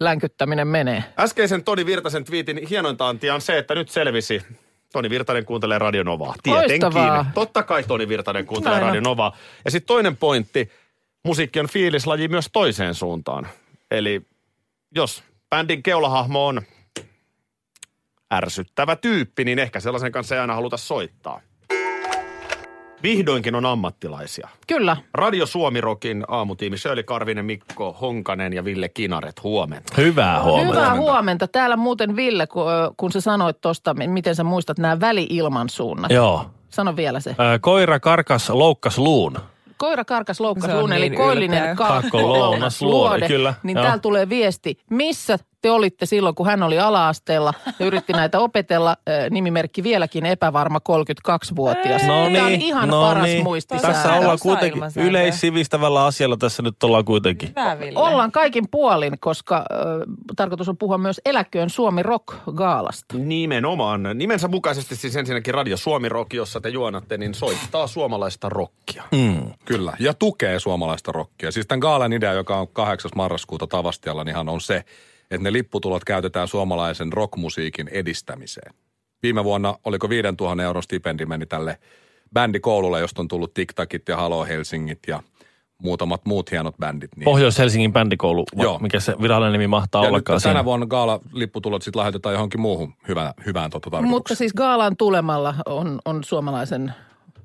länkyttäminen 0.00 0.68
menee. 0.68 1.04
Äskeisen 1.18 1.64
Toni 1.64 1.86
Virtasen 1.86 2.24
twiitin 2.24 2.66
hienointa 2.70 3.08
antia 3.08 3.34
on 3.34 3.40
se, 3.40 3.58
että 3.58 3.74
nyt 3.74 3.88
selvisi. 3.88 4.42
Toni 4.92 5.10
Virtanen 5.10 5.44
kuuntelee 5.44 5.78
Radio 5.78 6.02
Novaa. 6.02 6.34
Tietenkin. 6.42 6.80
Loistavaa. 6.82 7.30
Totta 7.34 7.62
kai 7.62 7.82
Toni 7.82 8.08
Virtanen 8.08 8.46
kuuntelee 8.46 8.74
Näin 8.76 8.84
on. 8.84 8.88
Radio 8.88 9.00
Novaa. 9.00 9.36
Ja 9.64 9.70
sitten 9.70 9.86
toinen 9.86 10.16
pointti. 10.16 10.70
Musiikki 11.24 11.60
on 11.60 11.68
fiilislaji 11.68 12.28
myös 12.28 12.48
toiseen 12.52 12.94
suuntaan. 12.94 13.46
Eli 13.90 14.22
jos 14.94 15.22
bändin 15.50 15.82
keulahahmo 15.82 16.46
on 16.46 16.62
ärsyttävä 18.34 18.96
tyyppi, 18.96 19.44
niin 19.44 19.58
ehkä 19.58 19.80
sellaisen 19.80 20.12
kanssa 20.12 20.34
ei 20.34 20.40
aina 20.40 20.54
haluta 20.54 20.76
soittaa. 20.76 21.40
Vihdoinkin 23.02 23.54
on 23.54 23.66
ammattilaisia. 23.66 24.48
Kyllä. 24.66 24.96
Radio 25.14 25.46
Suomi 25.46 25.80
Rockin 25.80 26.24
aamutiimi 26.28 26.78
Shirley 26.78 27.02
Karvinen, 27.02 27.44
Mikko 27.44 27.96
Honkanen 28.00 28.52
ja 28.52 28.64
Ville 28.64 28.88
Kinaret. 28.88 29.42
Huomenta. 29.42 29.92
Hyvää 29.96 30.42
huomenta. 30.42 30.72
Hyvää 30.72 30.94
huomenta. 30.96 31.48
Täällä 31.48 31.76
muuten 31.76 32.16
Ville, 32.16 32.46
kun, 32.46 32.64
kun 32.96 33.12
sä 33.12 33.20
sanoit 33.20 33.60
tuosta, 33.60 33.94
miten 33.94 34.34
sä 34.34 34.44
muistat 34.44 34.78
nämä 34.78 35.00
väli-ilmansuunnat. 35.00 36.10
Joo. 36.10 36.46
Sano 36.70 36.96
vielä 36.96 37.20
se. 37.20 37.30
Ö, 37.30 37.58
Koira 37.60 38.00
karkas 38.00 38.50
loukkas 38.50 38.98
luun. 38.98 39.38
Koira 39.78 40.04
karkas 40.04 40.40
loukkas 40.40 40.70
luun, 40.74 40.92
eli 40.92 41.08
niin 41.08 41.18
koillinen 41.20 41.58
ylpeä. 41.62 41.74
kakko 41.74 42.22
lounas 42.32 42.82
luode, 42.82 43.28
kyllä, 43.28 43.54
Niin 43.62 43.76
joo. 43.76 43.84
täällä 43.84 44.00
tulee 44.00 44.28
viesti, 44.28 44.78
missä 44.90 45.38
te 45.62 45.70
olitte 45.70 46.06
silloin, 46.06 46.34
kun 46.34 46.46
hän 46.46 46.62
oli 46.62 46.78
ala-asteella 46.78 47.54
ja 47.78 47.86
yritti 47.86 48.12
näitä 48.12 48.38
opetella. 48.40 48.96
Ö, 49.08 49.30
Nimimerkki 49.30 49.82
vieläkin 49.82 50.26
epävarma 50.26 50.78
32-vuotias. 50.88 52.02
No 52.02 52.08
Tämä 52.08 52.20
on 52.24 52.32
niin, 52.32 52.60
ihan 52.62 52.88
no 52.88 53.00
paras 53.02 53.24
niin. 53.24 53.42
muistisääntö. 53.42 53.88
Tässä 53.92 54.14
ollaan 54.14 54.38
kuitenkin 54.42 54.82
yleissivistävällä 54.96 56.04
asialla 56.04 56.36
tässä 56.36 56.62
nyt 56.62 56.82
ollaan 56.84 57.04
kuitenkin. 57.04 57.48
Hyvä, 57.48 57.78
Ville. 57.78 57.98
Ollaan 57.98 58.32
kaikin 58.32 58.64
puolin, 58.70 59.18
koska 59.20 59.64
ö, 59.72 59.74
tarkoitus 60.36 60.68
on 60.68 60.76
puhua 60.76 60.98
myös 60.98 61.20
Eläköön 61.24 61.70
Suomi 61.70 62.02
Rock-gaalasta. 62.02 63.18
Nimenomaan. 63.18 64.00
Nimensä 64.14 64.48
mukaisesti 64.48 64.96
siis 64.96 65.16
ensinnäkin 65.16 65.54
Radio 65.54 65.76
Suomi 65.76 66.08
Rock, 66.08 66.32
jossa 66.34 66.60
te 66.60 66.68
juonatte, 66.68 67.18
niin 67.18 67.34
soittaa 67.34 67.86
suomalaista 67.86 68.48
rockia. 68.48 68.87
Mm. 69.12 69.52
Kyllä, 69.64 69.92
ja 69.98 70.14
tukee 70.14 70.58
suomalaista 70.60 71.12
rockia. 71.12 71.52
Siis 71.52 71.66
tämän 71.66 71.80
gaalan 71.80 72.12
idea, 72.12 72.32
joka 72.32 72.56
on 72.56 72.68
8. 72.68 73.10
marraskuuta 73.14 73.66
Tavastialla, 73.66 74.24
niin 74.24 74.36
on 74.48 74.60
se, 74.60 74.76
että 75.30 75.42
ne 75.42 75.52
lipputulot 75.52 76.04
käytetään 76.04 76.48
suomalaisen 76.48 77.12
rockmusiikin 77.12 77.88
edistämiseen. 77.88 78.74
Viime 79.22 79.44
vuonna, 79.44 79.74
oliko 79.84 80.08
5000 80.08 80.62
euron 80.62 80.82
stipendi 80.82 81.26
meni 81.26 81.46
tälle 81.46 81.78
bändikoululle, 82.34 83.00
josta 83.00 83.22
on 83.22 83.28
tullut 83.28 83.54
TikTakit 83.54 84.08
ja 84.08 84.16
Halo 84.16 84.44
Helsingit 84.44 84.98
ja 85.06 85.22
muutamat 85.82 86.26
muut 86.26 86.50
hienot 86.50 86.76
bändit. 86.78 87.10
Niin 87.16 87.24
Pohjois-Helsingin 87.24 87.92
bändikoulu, 87.92 88.44
Joo. 88.56 88.78
mikä 88.78 89.00
se 89.00 89.14
virallinen 89.22 89.52
nimi 89.52 89.66
mahtaa 89.66 90.02
ja 90.02 90.06
nyt 90.06 90.10
ollakaan 90.10 90.40
siinä. 90.40 90.54
tänä 90.54 90.64
vuonna 90.64 90.86
gaala-lipputulot 90.86 91.82
sitten 91.82 92.00
lähetetään 92.00 92.32
johonkin 92.32 92.60
muuhun 92.60 92.94
hyvään, 93.08 93.32
hyvään 93.46 93.70
Mutta 93.74 93.90
tarkoitukseen. 93.90 94.36
siis 94.36 94.54
gaalaan 94.54 94.96
tulemalla 94.96 95.54
on, 95.66 95.98
on 96.04 96.24
suomalaisen 96.24 96.94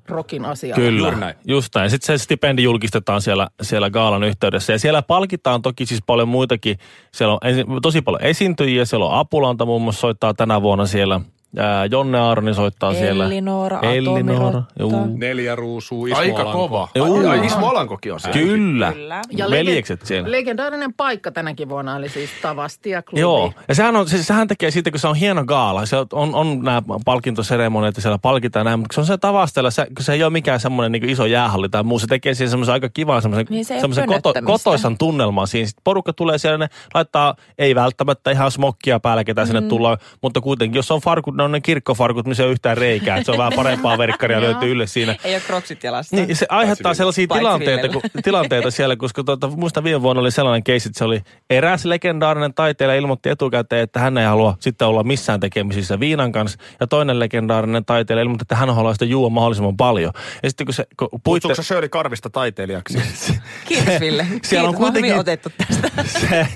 rockin 0.08 0.44
asia. 0.44 0.74
Kyllä, 0.74 1.08
Juuri 1.08 1.20
näin. 1.20 1.34
just 1.46 1.74
näin. 1.74 1.90
Sitten 1.90 2.18
se 2.18 2.22
stipendi 2.22 2.62
julkistetaan 2.62 3.22
siellä, 3.22 3.48
siellä 3.62 3.90
gaalan 3.90 4.24
yhteydessä. 4.24 4.72
Ja 4.72 4.78
siellä 4.78 5.02
palkitaan 5.02 5.62
toki 5.62 5.86
siis 5.86 6.02
paljon 6.06 6.28
muitakin. 6.28 6.78
Siellä 7.12 7.32
on 7.32 7.38
ensi, 7.44 7.64
tosi 7.82 8.02
paljon 8.02 8.22
esiintyjiä. 8.22 8.84
Siellä 8.84 9.06
on 9.06 9.18
Apulanta 9.18 9.66
muun 9.66 9.82
muassa 9.82 10.00
soittaa 10.00 10.34
tänä 10.34 10.62
vuonna 10.62 10.86
siellä. 10.86 11.20
Ää, 11.56 11.86
Jonne 11.86 12.18
Aaroni 12.18 12.54
soittaa 12.54 12.94
siellä. 12.94 13.24
Ellinora, 13.24 13.80
Ellinora. 13.80 14.62
Juu. 14.78 15.06
Neljä 15.16 15.56
ruusua, 15.56 16.06
Ismo 16.06 16.18
Aika 16.18 16.42
Alanko. 16.42 16.58
kova. 16.68 16.88
Juu. 16.94 17.28
Ai, 17.28 17.46
Ismo 17.46 17.66
Alankokin 17.68 18.12
on 18.12 18.20
siellä. 18.20 18.38
Kyllä. 18.40 18.92
Kyllä. 18.92 19.20
Ja 19.36 19.50
Veljekset 19.50 20.06
siellä. 20.06 20.30
Legendaarinen 20.30 20.94
paikka 20.94 21.30
tänäkin 21.32 21.68
vuonna 21.68 21.94
oli 21.96 22.08
siis 22.08 22.30
Tavastia 22.42 23.02
klubi. 23.02 23.20
Joo, 23.20 23.52
ja 23.68 23.74
sehän, 23.74 23.96
on, 23.96 24.08
se, 24.08 24.22
sehän 24.22 24.48
tekee 24.48 24.70
siitä, 24.70 24.90
kun 24.90 25.00
se 25.00 25.08
on 25.08 25.16
hieno 25.16 25.44
gaala. 25.44 25.86
Se 25.86 25.96
on, 25.96 26.06
on, 26.12 26.34
on 26.34 26.60
nämä 26.62 26.82
palkintoseremoniat 27.04 27.96
ja 27.96 28.02
siellä 28.02 28.18
palkitaan 28.18 28.66
näin, 28.66 28.78
mutta 28.78 28.94
se 28.94 29.00
on 29.00 29.06
se 29.06 29.18
tavastella, 29.18 29.70
se, 29.70 29.86
kun 29.96 30.04
se 30.04 30.12
ei 30.12 30.22
ole 30.24 30.30
mikään 30.32 30.60
semmoinen 30.60 30.92
niin 30.92 31.10
iso 31.10 31.26
jäähalli 31.26 31.68
tai 31.68 31.82
muu. 31.82 31.98
Se 31.98 32.06
tekee 32.06 32.34
siihen 32.34 32.50
semmoisen 32.50 32.72
aika 32.72 32.88
kivan 32.88 33.22
semmoisen, 33.22 33.46
Niin 33.50 33.64
se 33.64 33.80
semmoisen 33.80 34.06
koto, 34.06 34.32
kotoisan 34.44 34.98
tunnelman 34.98 35.46
siinä. 35.46 35.66
Sitten 35.66 35.82
porukka 35.84 36.12
tulee 36.12 36.38
siellä, 36.38 36.58
ne 36.58 36.68
laittaa, 36.94 37.34
ei 37.58 37.74
välttämättä 37.74 38.30
ihan 38.30 38.50
smokkia 38.50 39.00
päällä, 39.00 39.24
ketä 39.24 39.42
Mm. 39.42 39.46
sinne 39.46 39.62
tullaan, 39.62 39.98
mutta 40.22 40.40
kuitenkin, 40.40 40.78
jos 40.78 40.90
on 40.90 41.00
farkut, 41.00 41.36
ne 41.36 41.43
on 41.44 41.52
ne 41.52 41.60
kirkkofarkut, 41.60 42.26
se 42.32 42.44
on 42.44 42.50
yhtään 42.50 42.76
reikää. 42.76 43.16
Että 43.16 43.24
se 43.24 43.32
on 43.32 43.38
vähän 43.38 43.52
parempaa 43.56 43.98
verkkaria 43.98 44.40
löytyy 44.46 44.72
ylle 44.72 44.86
siinä. 44.86 45.16
Ei 45.24 45.34
ole 45.34 45.42
kroksit 45.46 45.84
jalassa. 45.84 46.16
Niin, 46.16 46.36
se 46.36 46.46
aiheuttaa 46.48 46.82
Paitsi 46.84 46.98
sellaisia 46.98 47.26
Paitsi 47.26 47.40
tilanteita, 47.40 47.88
kun, 47.88 48.02
tilanteita 48.22 48.70
siellä, 48.70 48.96
koska 48.96 49.24
tuota, 49.24 49.48
muista 49.48 49.84
viime 49.84 50.02
vuonna 50.02 50.20
oli 50.20 50.30
sellainen 50.30 50.64
keissi, 50.64 50.88
että 50.88 50.98
se 50.98 51.04
oli 51.04 51.20
eräs 51.50 51.84
legendaarinen 51.84 52.54
taiteilija 52.54 52.98
ilmoitti 52.98 53.28
etukäteen, 53.28 53.82
että 53.82 54.00
hän 54.00 54.18
ei 54.18 54.26
halua 54.26 54.56
sitten 54.60 54.88
olla 54.88 55.02
missään 55.02 55.40
tekemisissä 55.40 56.00
viinan 56.00 56.32
kanssa. 56.32 56.58
Ja 56.80 56.86
toinen 56.86 57.20
legendaarinen 57.20 57.84
taiteilija 57.84 58.22
ilmoitti, 58.22 58.44
että 58.44 58.56
hän 58.56 58.74
haluaa 58.74 58.92
sitä 58.92 59.04
juua 59.04 59.30
mahdollisimman 59.30 59.76
paljon. 59.76 60.12
Ja 60.42 60.50
sitten 60.50 60.66
kun 60.66 60.74
se 60.74 60.86
kun 60.98 61.08
puitte, 61.24 61.48
Kutsuuko 61.48 61.54
se 61.54 61.62
Shirley 61.62 61.88
Karvista 61.88 62.30
taiteilijaksi? 62.30 62.98
Kiitos 63.68 64.00
Ville. 64.00 64.26
Siellä 64.26 64.32
on 64.32 64.42
Kiitos, 64.42 64.64
oon 64.64 64.74
kuitenkin- 64.76 65.18
otettu 65.18 65.48
tästä. 65.58 65.90
se 66.20 66.46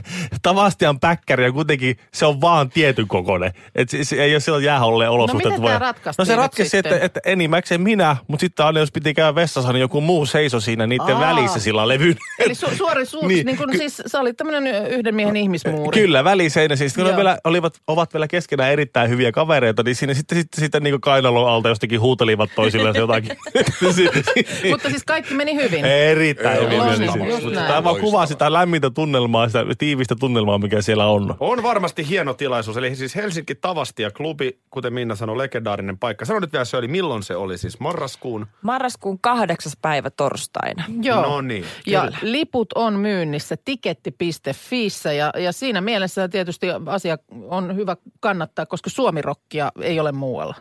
Tavastian 0.48 1.00
päkkäri 1.00 1.44
ja 1.44 1.52
kuitenkin 1.52 1.96
se 2.14 2.26
on 2.26 2.40
vaan 2.40 2.70
tietyn 2.70 3.08
kokoinen. 3.08 3.52
Se, 3.88 4.04
se 4.04 4.16
ei 4.24 4.34
ole 4.34 4.40
silloin 4.40 4.64
jääholleen 4.64 5.10
olosuhteet. 5.10 5.54
miten 5.54 5.68
tää 5.70 5.78
ratkaistiin 5.78 6.22
No 6.22 6.26
se 6.26 6.32
nyt 6.32 6.38
ratkaisi, 6.40 6.76
että, 6.76 6.98
että 7.00 7.20
enimmäkseen 7.26 7.80
minä, 7.80 8.16
mutta 8.28 8.40
sitten 8.40 8.66
aina 8.66 8.80
jos 8.80 8.92
piti 8.92 9.14
käydä 9.14 9.34
vessassa, 9.34 9.72
niin 9.72 9.80
joku 9.80 10.00
muu 10.00 10.26
seisoi 10.26 10.62
siinä 10.62 10.86
niiden 10.86 11.16
Aa. 11.16 11.20
välissä 11.20 11.60
sillä 11.60 11.88
levyn. 11.88 12.16
Eli 12.38 12.54
su- 12.54 12.76
suori 12.76 13.06
suus, 13.06 13.24
niin, 13.24 13.46
Niin, 13.46 13.56
kun, 13.56 13.70
ky- 13.70 13.78
siis 13.78 14.02
sä 14.06 14.20
olit 14.20 14.36
tämmöinen 14.36 14.86
yhden 14.86 15.14
miehen 15.14 15.36
ihmismuuri. 15.36 16.00
Kyllä, 16.00 16.24
väliseinä 16.24 16.76
siis. 16.76 16.94
Kun 16.94 17.04
ne 17.04 17.16
vielä, 17.16 17.38
olivat, 17.44 17.74
ovat 17.86 18.14
vielä 18.14 18.28
keskenään 18.28 18.70
erittäin 18.72 19.10
hyviä 19.10 19.32
kavereita, 19.32 19.82
niin 19.82 19.96
siinä 19.96 20.14
sitten, 20.14 20.38
sitten, 20.38 20.60
sitten 20.60 20.82
niin 20.82 21.00
kainalon 21.00 21.48
alta 21.48 21.68
jostakin 21.68 22.00
huutelivat 22.00 22.50
toisilleen 22.54 22.96
jotakin. 23.04 23.36
Mutta 24.70 24.90
siis 24.90 25.04
kaikki 25.04 25.34
meni 25.34 25.54
hyvin. 25.54 25.84
erittäin 25.84 26.58
hyvin. 26.60 27.54
Tämä 27.54 27.84
vaan 27.84 28.00
kuvaa 28.00 28.26
sitä 28.26 28.52
lämmintä 28.52 28.90
tunnelmaa, 28.90 29.46
sitä 29.48 29.64
tiivistä 29.78 30.14
tunnelmaa, 30.20 30.37
mikä 30.60 30.82
siellä 30.82 31.06
on. 31.06 31.34
On 31.40 31.62
varmasti 31.62 32.08
hieno 32.08 32.34
tilaisuus. 32.34 32.76
Eli 32.76 32.96
siis 32.96 33.16
Helsinki 33.16 33.54
Tavastia 33.54 34.10
klubi, 34.10 34.58
kuten 34.70 34.92
Minna 34.92 35.16
sanoi, 35.16 35.38
legendaarinen 35.38 35.98
paikka. 35.98 36.24
Sano 36.24 36.40
nyt 36.40 36.52
vielä 36.52 36.64
Shirley, 36.64 36.88
milloin 36.88 37.22
se 37.22 37.36
oli 37.36 37.58
siis? 37.58 37.80
Marraskuun? 37.80 38.46
Marraskuun 38.62 39.18
kahdeksas 39.20 39.76
päivä 39.82 40.10
torstaina. 40.10 40.84
Joo. 41.02 41.22
No 41.22 41.40
niin, 41.40 41.64
Ja 41.86 42.00
kyllä. 42.00 42.18
liput 42.22 42.72
on 42.74 42.94
myynnissä 42.94 43.56
tiketti.fiissä 43.64 45.12
ja, 45.12 45.30
ja 45.38 45.52
siinä 45.52 45.80
mielessä 45.80 46.28
tietysti 46.28 46.66
asia 46.86 47.18
on 47.48 47.76
hyvä 47.76 47.96
kannattaa, 48.20 48.66
koska 48.66 48.90
suomirokkia 48.90 49.72
ei 49.82 50.00
ole 50.00 50.12
muualla. 50.12 50.54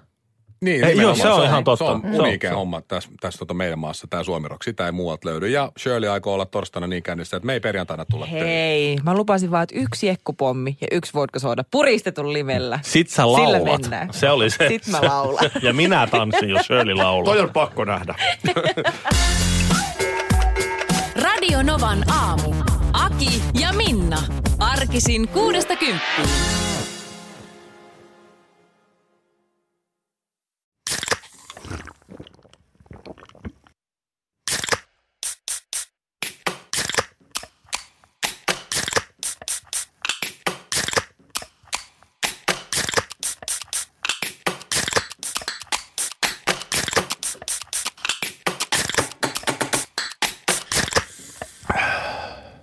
Niin, 0.62 0.84
Ei, 0.84 0.98
joo, 0.98 1.16
se 1.16 1.28
on 1.30 1.44
ihan 1.46 1.64
totta. 1.64 1.86
Se 1.86 1.92
on 1.92 2.02
Se 2.02 2.08
on- 2.08 2.16
uniikea 2.22 2.50
se 2.50 2.54
on. 2.54 2.60
homma 2.60 2.82
tässä, 2.82 3.10
tässä 3.22 3.40
tota 3.40 3.54
meidän 3.54 3.80
maassa, 3.80 4.08
tämä 4.10 4.24
Suomi 4.24 4.48
Rock. 4.48 4.64
Sitä 4.64 4.86
ei 4.86 4.92
muualta 4.92 5.30
löydy. 5.30 5.48
Ja 5.48 5.72
Shirley 5.80 6.10
aikoo 6.10 6.34
olla 6.34 6.46
torstaina 6.46 6.88
niin 6.88 7.04
käynnissä, 7.04 7.38
että 7.38 7.46
me 7.48 7.54
ei 7.54 7.60
perjantaina 7.60 8.06
tulla 8.06 8.26
töihin. 8.26 8.48
Hei, 8.48 8.98
mä 9.04 9.14
lupasin 9.14 9.52
vaan, 9.52 9.64
että 9.64 9.76
yksi 9.80 10.10
ekkupommi 10.10 10.78
ja 10.82 10.88
yksi 10.92 11.14
vodka 11.14 11.40
sooda 11.40 11.64
puristetun 11.72 12.34
livellä. 12.34 12.80
Sit 12.84 13.10
sä 13.10 13.24
Sillä 13.24 13.34
laulat. 13.52 13.82
mennään. 13.82 14.10
Se 14.14 14.30
oli 14.30 14.50
se. 14.50 14.68
Sit 14.68 14.88
mä 14.88 15.02
laulan. 15.02 15.52
ja 15.62 15.74
minä 15.74 16.08
tanssin, 16.08 16.50
jos 16.50 16.66
Shirley 16.66 16.96
laulaa. 16.96 17.26
Toi 17.34 17.40
on 17.44 17.50
pakko 17.54 17.86
nähdä. 17.86 18.16
Radio 21.16 21.62
Novan 21.64 22.12
aamu. 22.12 22.54
Aki 22.94 23.42
ja 23.62 23.74
Minna. 23.74 24.18
Arkisin 24.60 25.28
kuudesta 25.28 25.76
kymppiin. 25.76 26.30